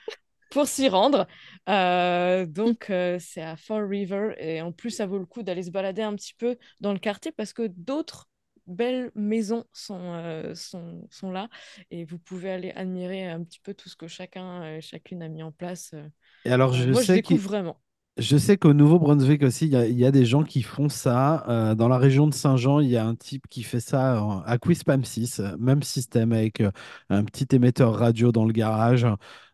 pour 0.52 0.68
s'y 0.68 0.88
rendre. 0.88 1.26
Euh, 1.68 2.46
donc, 2.46 2.90
euh, 2.90 3.18
c'est 3.20 3.42
à 3.42 3.58
Fall 3.58 3.86
River. 3.86 4.36
Et 4.38 4.62
en 4.62 4.72
plus, 4.72 4.92
ça 4.92 5.08
vaut 5.08 5.18
le 5.18 5.26
coup 5.26 5.44
d'aller 5.44 5.64
se 5.64 5.72
balader 5.72 6.04
un 6.04 6.16
petit 6.16 6.36
peu 6.36 6.58
dans 6.80 6.94
le 6.94 7.00
quartier 7.00 7.32
parce 7.32 7.54
que 7.54 7.68
d'autres 7.76 8.30
belles 8.68 9.12
maisons 9.16 9.66
sont, 9.74 10.00
euh, 10.00 10.54
sont, 10.56 11.08
sont 11.10 11.32
là. 11.32 11.50
Et 11.90 12.06
vous 12.06 12.20
pouvez 12.20 12.52
aller 12.52 12.70
admirer 12.72 13.28
un 13.28 13.44
petit 13.44 13.60
peu 13.60 13.74
tout 13.74 13.90
ce 13.90 13.96
que 13.96 14.08
chacun 14.08 14.76
et 14.76 14.82
chacune 14.82 15.24
a 15.24 15.28
mis 15.28 15.42
en 15.44 15.52
place. 15.52 15.96
Et 16.46 16.52
alors, 16.52 16.74
je 16.74 16.92
moi, 16.92 17.02
je 17.02 17.08
sais 17.08 17.14
découvre 17.14 17.42
vraiment. 17.44 17.78
Je 18.18 18.38
sais 18.38 18.58
qu'au 18.58 18.74
Nouveau-Brunswick 18.74 19.42
aussi, 19.44 19.66
il 19.66 19.74
y, 19.74 19.76
a- 19.76 19.88
il 19.88 19.98
y 20.00 20.06
a 20.06 20.12
des 20.12 20.26
gens 20.26 20.44
qui 20.44 20.62
font 20.62 20.88
ça. 20.90 21.46
Euh, 21.50 21.76
dans 21.76 21.88
la 21.88 21.98
région 21.98 22.28
de 22.28 22.34
Saint-Jean, 22.36 22.80
il 22.80 22.90
y 22.90 22.98
a 22.98 23.06
un 23.06 23.16
type 23.16 23.48
qui 23.50 23.64
fait 23.64 23.80
ça 23.80 24.24
en- 24.24 24.42
à 24.44 24.60
Quispam 24.60 25.04
6, 25.04 25.40
euh, 25.40 25.58
même 25.58 25.82
système 25.84 26.32
avec 26.32 26.62
euh, 26.62 26.72
un 27.10 27.24
petit 27.24 27.48
émetteur 27.56 27.96
radio 27.96 28.32
dans 28.32 28.46
le 28.46 28.54
garage 28.54 29.08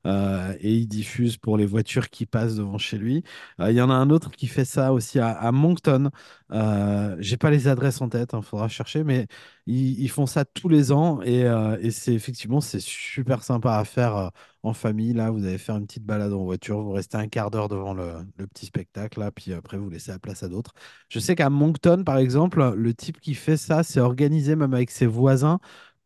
euh, 0.05 0.53
et 0.61 0.73
il 0.75 0.87
diffuse 0.87 1.37
pour 1.37 1.57
les 1.57 1.65
voitures 1.65 2.09
qui 2.09 2.25
passent 2.25 2.55
devant 2.55 2.77
chez 2.77 2.97
lui. 2.97 3.23
Euh, 3.59 3.71
il 3.71 3.75
y 3.77 3.81
en 3.81 3.89
a 3.89 3.93
un 3.93 4.09
autre 4.09 4.31
qui 4.31 4.47
fait 4.47 4.65
ça 4.65 4.93
aussi 4.93 5.19
à, 5.19 5.51
Moncton. 5.51 6.09
Euh, 6.51 7.15
j'ai 7.19 7.37
pas 7.37 7.49
les 7.49 7.67
adresses 7.67 8.01
en 8.01 8.09
tête, 8.09 8.31
il 8.33 8.41
faudra 8.43 8.67
chercher, 8.69 9.03
mais 9.03 9.27
ils, 9.65 10.07
font 10.09 10.25
ça 10.25 10.45
tous 10.45 10.69
les 10.69 10.91
ans 10.91 11.21
et, 11.21 11.43
euh, 11.45 11.77
et 11.81 11.91
c'est 11.91 12.13
effectivement 12.13 12.59
c'est 12.61 12.79
super 12.79 13.43
sympa 13.43 13.75
à 13.77 13.85
faire. 13.85 14.31
en 14.63 14.73
famille, 14.73 15.13
là, 15.13 15.31
vous 15.31 15.45
allez 15.45 15.57
faire 15.57 15.77
une 15.77 15.85
petite 15.87 16.03
balade 16.03 16.33
en 16.33 16.43
voiture, 16.43 16.81
vous 16.81 16.91
restez 16.91 17.17
un 17.17 17.27
quart 17.27 17.49
d'heure 17.49 17.69
devant 17.69 17.93
le, 17.93 18.13
le 18.37 18.47
petit 18.47 18.65
spectacle, 18.65 19.19
là, 19.19 19.31
puis 19.31 19.53
après, 19.53 19.77
vous 19.77 19.89
laissez 19.89 20.11
la 20.11 20.19
place 20.19 20.43
à 20.43 20.49
d'autres. 20.49 20.73
Je 21.07 21.19
sais 21.19 21.35
qu'à 21.35 21.49
Moncton, 21.49 22.03
par 22.05 22.17
exemple, 22.17 22.73
le 22.75 22.93
type 22.93 23.21
qui 23.21 23.35
fait 23.35 23.55
ça, 23.57 23.83
c'est 23.83 24.01
organisé 24.01 24.55
même 24.57 24.73
avec 24.73 24.91
ses 24.91 25.05
voisins 25.05 25.59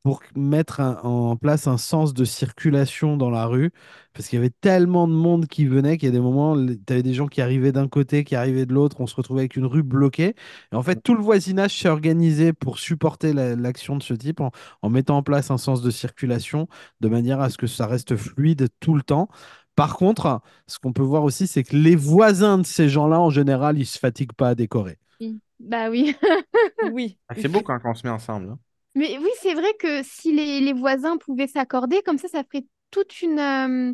pour 0.03 0.21
mettre 0.35 0.81
un- 0.81 0.97
en 1.03 1.37
place 1.37 1.65
un 1.67 1.77
sens 1.77 2.13
de 2.13 2.25
circulation 2.25 3.15
dans 3.17 3.29
la 3.29 3.45
rue, 3.45 3.71
parce 4.13 4.27
qu'il 4.27 4.37
y 4.37 4.39
avait 4.41 4.49
tellement 4.49 5.07
de 5.07 5.13
monde 5.13 5.47
qui 5.47 5.65
venait 5.65 5.97
qu'il 5.97 6.07
y 6.07 6.09
a 6.09 6.11
des 6.11 6.19
moments, 6.19 6.55
tu 6.57 6.77
avais 6.93 7.03
des 7.03 7.13
gens 7.13 7.27
qui 7.27 7.41
arrivaient 7.41 7.71
d'un 7.71 7.87
côté, 7.87 8.23
qui 8.25 8.35
arrivaient 8.35 8.65
de 8.65 8.73
l'autre, 8.73 8.99
on 8.99 9.07
se 9.07 9.15
retrouvait 9.15 9.41
avec 9.41 9.55
une 9.55 9.65
rue 9.65 9.81
bloquée. 9.83 10.35
Et 10.71 10.75
en 10.75 10.83
fait, 10.83 11.01
tout 11.01 11.15
le 11.15 11.21
voisinage 11.21 11.79
s'est 11.79 11.89
organisé 11.89 12.51
pour 12.53 12.79
supporter 12.79 13.33
la- 13.33 13.55
l'action 13.55 13.95
de 13.97 14.03
ce 14.03 14.13
type 14.13 14.41
en, 14.41 14.51
en 14.81 14.89
mettant 14.89 15.17
en 15.17 15.23
place 15.23 15.51
un 15.51 15.57
sens 15.57 15.81
de 15.81 15.89
circulation 15.91 16.67
de 17.01 17.07
manière 17.07 17.39
à 17.39 17.49
ce 17.49 17.57
que 17.57 17.67
ça 17.67 17.87
reste 17.87 18.15
fluide 18.17 18.67
tout 18.81 18.95
le 18.95 19.03
temps. 19.03 19.29
Par 19.75 19.95
contre, 19.97 20.41
ce 20.67 20.79
qu'on 20.79 20.93
peut 20.93 21.01
voir 21.01 21.23
aussi, 21.23 21.47
c'est 21.47 21.63
que 21.63 21.75
les 21.75 21.95
voisins 21.95 22.57
de 22.59 22.65
ces 22.65 22.89
gens-là, 22.89 23.19
en 23.19 23.29
général, 23.29 23.77
ils 23.79 23.85
se 23.85 23.97
fatiguent 23.97 24.33
pas 24.33 24.49
à 24.49 24.55
décorer. 24.55 24.97
Bah 25.59 25.89
oui. 25.89 26.15
Oui. 26.81 27.17
C'est 27.41 27.47
beau 27.47 27.61
quand 27.61 27.79
on 27.85 27.93
se 27.93 28.05
met 28.05 28.11
ensemble. 28.13 28.49
hein. 28.51 28.59
Mais 28.95 29.17
oui, 29.17 29.29
c'est 29.41 29.53
vrai 29.53 29.73
que 29.79 30.03
si 30.03 30.31
les, 30.33 30.59
les 30.61 30.73
voisins 30.73 31.17
pouvaient 31.17 31.47
s'accorder, 31.47 32.01
comme 32.03 32.17
ça, 32.17 32.27
ça 32.27 32.43
ferait 32.43 32.65
toute 32.91 33.21
une, 33.21 33.39
euh, 33.39 33.93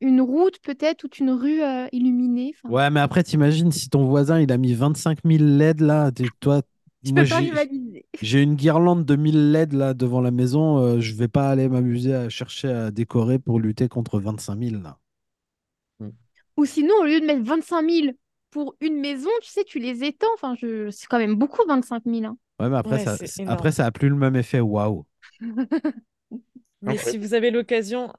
une 0.00 0.20
route, 0.20 0.58
peut-être, 0.60 0.98
toute 0.98 1.18
une 1.18 1.30
rue 1.30 1.62
euh, 1.62 1.86
illuminée. 1.92 2.54
Enfin, 2.56 2.70
Ouais, 2.70 2.90
mais 2.90 3.00
après, 3.00 3.22
t'imagines 3.24 3.72
si 3.72 3.88
ton 3.88 4.04
voisin, 4.06 4.40
il 4.40 4.52
a 4.52 4.58
mis 4.58 4.74
25 4.74 5.24
000 5.24 5.42
LED 5.58 5.80
là, 5.80 6.10
t'es- 6.12 6.30
toi, 6.40 6.62
Je 7.04 7.12
moi, 7.12 7.24
peux 7.24 7.26
pas 7.26 7.38
j'ai 7.38 7.40
rivaliser. 7.40 8.06
j'ai 8.22 8.42
une 8.42 8.56
guirlande 8.56 9.04
de 9.06 9.16
1000 9.16 9.36
LED 9.54 9.76
là 9.76 9.94
devant 9.94 10.20
la 10.22 10.30
maison, 10.32 10.78
euh, 10.78 11.00
je 11.00 11.14
vais 11.16 11.28
pas 11.28 11.50
aller 11.50 11.68
m'amuser 11.68 12.14
à 12.14 12.28
chercher 12.30 12.68
à 12.70 12.90
décorer 12.92 13.38
pour 13.40 13.60
lutter 13.60 13.88
contre 13.88 14.20
25 14.20 14.56
000 14.56 14.82
là. 14.82 14.98
Ou 16.56 16.64
sinon, 16.66 16.94
au 17.00 17.04
lieu 17.04 17.20
de 17.20 17.26
mettre 17.26 17.42
25 17.44 17.82
000 17.82 18.14
pour 18.50 18.74
une 18.80 19.00
maison, 19.00 19.30
tu 19.42 19.48
sais, 19.50 19.64
tu 19.64 19.78
les 19.78 20.04
étends. 20.04 20.32
Enfin, 20.34 20.54
je... 20.56 20.90
c'est 20.90 21.06
quand 21.06 21.18
même 21.18 21.36
beaucoup, 21.36 21.62
25 21.66 22.04
000. 22.06 22.26
hein. 22.26 22.36
Ouais, 22.60 22.68
mais 22.68 22.76
après, 22.76 22.98
Ouais, 22.98 23.04
ça, 23.04 23.16
après, 23.46 23.72
ça 23.72 23.86
a 23.86 23.90
plus 23.92 24.08
le 24.08 24.16
même 24.16 24.36
effet, 24.36 24.60
waouh. 24.60 25.06
Mais 26.82 26.98
si 26.98 27.18
vous 27.18 27.34
avez 27.34 27.50
l'occasion, 27.50 28.12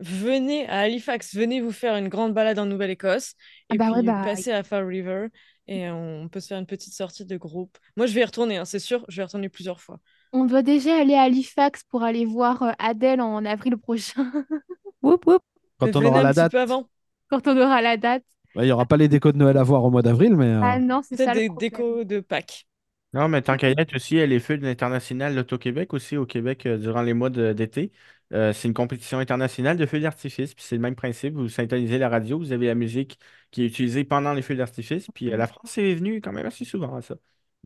venez 0.00 0.66
à 0.68 0.80
Halifax, 0.80 1.34
venez 1.34 1.60
vous 1.60 1.72
faire 1.72 1.96
une 1.96 2.08
grande 2.08 2.32
balade 2.34 2.58
en 2.58 2.66
Nouvelle-Écosse 2.66 3.34
Ah 3.68 3.74
et 3.74 3.78
bah 3.78 3.90
ouais, 3.92 4.02
puis 4.02 4.06
bah, 4.06 4.22
passez 4.22 4.52
à 4.52 4.62
Far 4.62 4.86
River 4.86 5.28
et 5.66 5.88
on 5.90 6.28
peut 6.28 6.40
se 6.40 6.48
faire 6.48 6.58
une 6.58 6.66
petite 6.66 6.92
sortie 6.94 7.24
de 7.24 7.36
groupe. 7.36 7.76
Moi, 7.96 8.06
je 8.06 8.14
vais 8.14 8.20
y 8.20 8.24
retourner, 8.24 8.56
hein, 8.58 8.64
c'est 8.64 8.78
sûr, 8.78 9.04
je 9.08 9.16
vais 9.16 9.22
y 9.22 9.24
retourner 9.26 9.48
plusieurs 9.48 9.80
fois. 9.80 10.00
On 10.32 10.44
doit 10.44 10.62
déjà 10.62 10.96
aller 11.00 11.14
à 11.14 11.22
Halifax 11.22 11.84
pour 11.84 12.02
aller 12.02 12.24
voir 12.26 12.62
euh, 12.62 12.72
Adèle 12.78 13.20
en 13.20 13.44
avril 13.44 13.76
prochain, 13.76 14.30
Whoop, 15.02 15.26
whoop. 15.26 15.42
Quand 15.78 15.94
Mais 15.96 15.96
on 15.96 16.04
aura 16.04 16.20
un 16.20 16.22
la 16.22 16.32
petit 16.32 16.34
date, 16.34 16.52
peu 16.52 16.60
avant. 16.60 16.88
quand 17.30 17.46
on 17.48 17.56
aura 17.58 17.82
la 17.82 17.96
date. 17.96 18.24
Ouais, 18.54 18.66
il 18.66 18.68
y 18.68 18.72
aura 18.72 18.86
pas 18.86 18.96
les 18.96 19.08
décos 19.08 19.32
de 19.32 19.38
Noël 19.38 19.56
à 19.56 19.62
voir 19.64 19.84
au 19.84 19.90
mois 19.90 20.02
d'avril, 20.02 20.36
mais 20.36 20.46
euh, 20.46 20.60
Ah 20.60 20.78
non, 20.80 21.02
c'est 21.02 21.16
Peut-être 21.16 21.26
ça 21.26 21.34
le 21.34 21.40
des 21.40 21.46
problème. 21.46 21.58
décos 21.70 22.04
de 22.04 22.20
Pâques. 22.20 22.66
Non, 23.14 23.28
mais 23.28 23.42
tant 23.42 23.56
qu'à 23.56 23.70
y 23.70 23.74
être 23.78 23.94
aussi, 23.96 24.16
les 24.26 24.40
feux 24.40 24.58
de 24.58 24.64
l'International 24.64 25.36
l'Auto-Québec 25.36 25.94
aussi 25.94 26.16
au 26.16 26.26
Québec 26.26 26.66
euh, 26.66 26.78
durant 26.78 27.02
les 27.02 27.14
mois 27.14 27.30
de- 27.30 27.52
d'été. 27.52 27.92
Euh, 28.32 28.52
c'est 28.52 28.68
une 28.68 28.74
compétition 28.74 29.20
internationale 29.20 29.76
de 29.78 29.86
feux 29.86 30.00
d'artifice. 30.00 30.54
Puis 30.54 30.64
c'est 30.66 30.76
le 30.76 30.82
même 30.82 30.96
principe. 30.96 31.34
Vous 31.34 31.48
syntonisez 31.48 31.98
la 31.98 32.08
radio, 32.08 32.38
vous 32.38 32.52
avez 32.52 32.66
la 32.66 32.74
musique 32.74 33.18
qui 33.52 33.62
est 33.62 33.66
utilisée 33.66 34.04
pendant 34.04 34.32
les 34.34 34.42
feux 34.42 34.56
d'artifice. 34.56 35.08
Puis 35.14 35.32
euh, 35.32 35.36
la 35.36 35.46
France 35.46 35.78
est 35.78 35.94
venue 35.94 36.20
quand 36.20 36.32
même 36.32 36.46
assez 36.46 36.66
souvent 36.66 36.96
à 36.96 37.02
ça. 37.02 37.14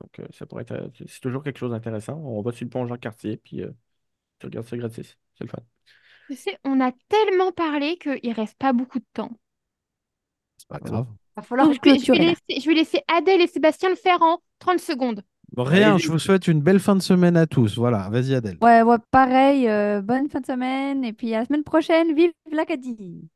Donc 0.00 0.18
euh, 0.20 0.26
ça 0.32 0.46
pourrait 0.46 0.62
être. 0.62 0.72
euh, 0.72 0.88
c'est 1.08 1.20
toujours 1.20 1.42
quelque 1.42 1.58
chose 1.58 1.72
d'intéressant. 1.72 2.16
On 2.18 2.42
va 2.42 2.52
sur 2.52 2.66
le 2.66 2.70
pont 2.70 2.86
Jean-Cartier, 2.86 3.38
puis 3.38 3.62
euh, 3.62 3.70
tu 4.40 4.46
regardes 4.46 4.66
ça 4.68 4.76
gratis. 4.78 5.18
C'est 5.38 5.44
le 5.44 5.50
fun. 5.50 5.58
Tu 6.30 6.36
sais, 6.36 6.58
on 6.64 6.80
a 6.80 6.92
tellement 7.08 7.52
parlé 7.52 7.98
qu'il 7.98 8.32
reste 8.32 8.56
pas 8.56 8.72
beaucoup 8.72 8.98
de 8.98 9.04
temps. 9.12 9.32
c'est 10.56 10.68
pas 10.68 10.78
grave. 10.80 11.06
Va 11.36 11.42
falloir 11.42 11.72
je, 11.72 11.80
vais, 11.82 11.98
je 11.98 12.12
vais 12.12 12.18
clôturer 12.18 12.24
là. 12.26 12.34
laisser, 12.48 12.60
je 12.60 12.66
vais 12.68 12.74
laisser 12.74 13.00
Adèle 13.08 13.40
et 13.40 13.46
Sébastien 13.46 13.88
le 13.90 13.96
faire 13.96 14.20
en 14.22 14.38
30 14.58 14.80
secondes. 14.80 15.22
Bon, 15.56 15.64
rien, 15.64 15.96
je 15.98 16.08
vous 16.10 16.18
souhaite 16.18 16.46
une 16.46 16.60
belle 16.60 16.78
fin 16.78 16.94
de 16.94 17.00
semaine 17.02 17.36
à 17.36 17.46
tous. 17.46 17.78
Voilà, 17.78 18.08
vas-y 18.10 18.34
Adèle. 18.34 18.58
Ouais, 18.62 18.82
ouais, 18.82 18.96
pareil. 19.10 19.68
euh, 19.68 20.00
bonne 20.02 20.28
fin 20.28 20.40
de 20.40 20.46
semaine. 20.46 21.04
Et 21.04 21.12
puis 21.12 21.34
à 21.34 21.40
la 21.40 21.44
semaine 21.46 21.64
prochaine. 21.64 22.14
Vive 22.14 22.30
l'Acadie. 22.52 23.28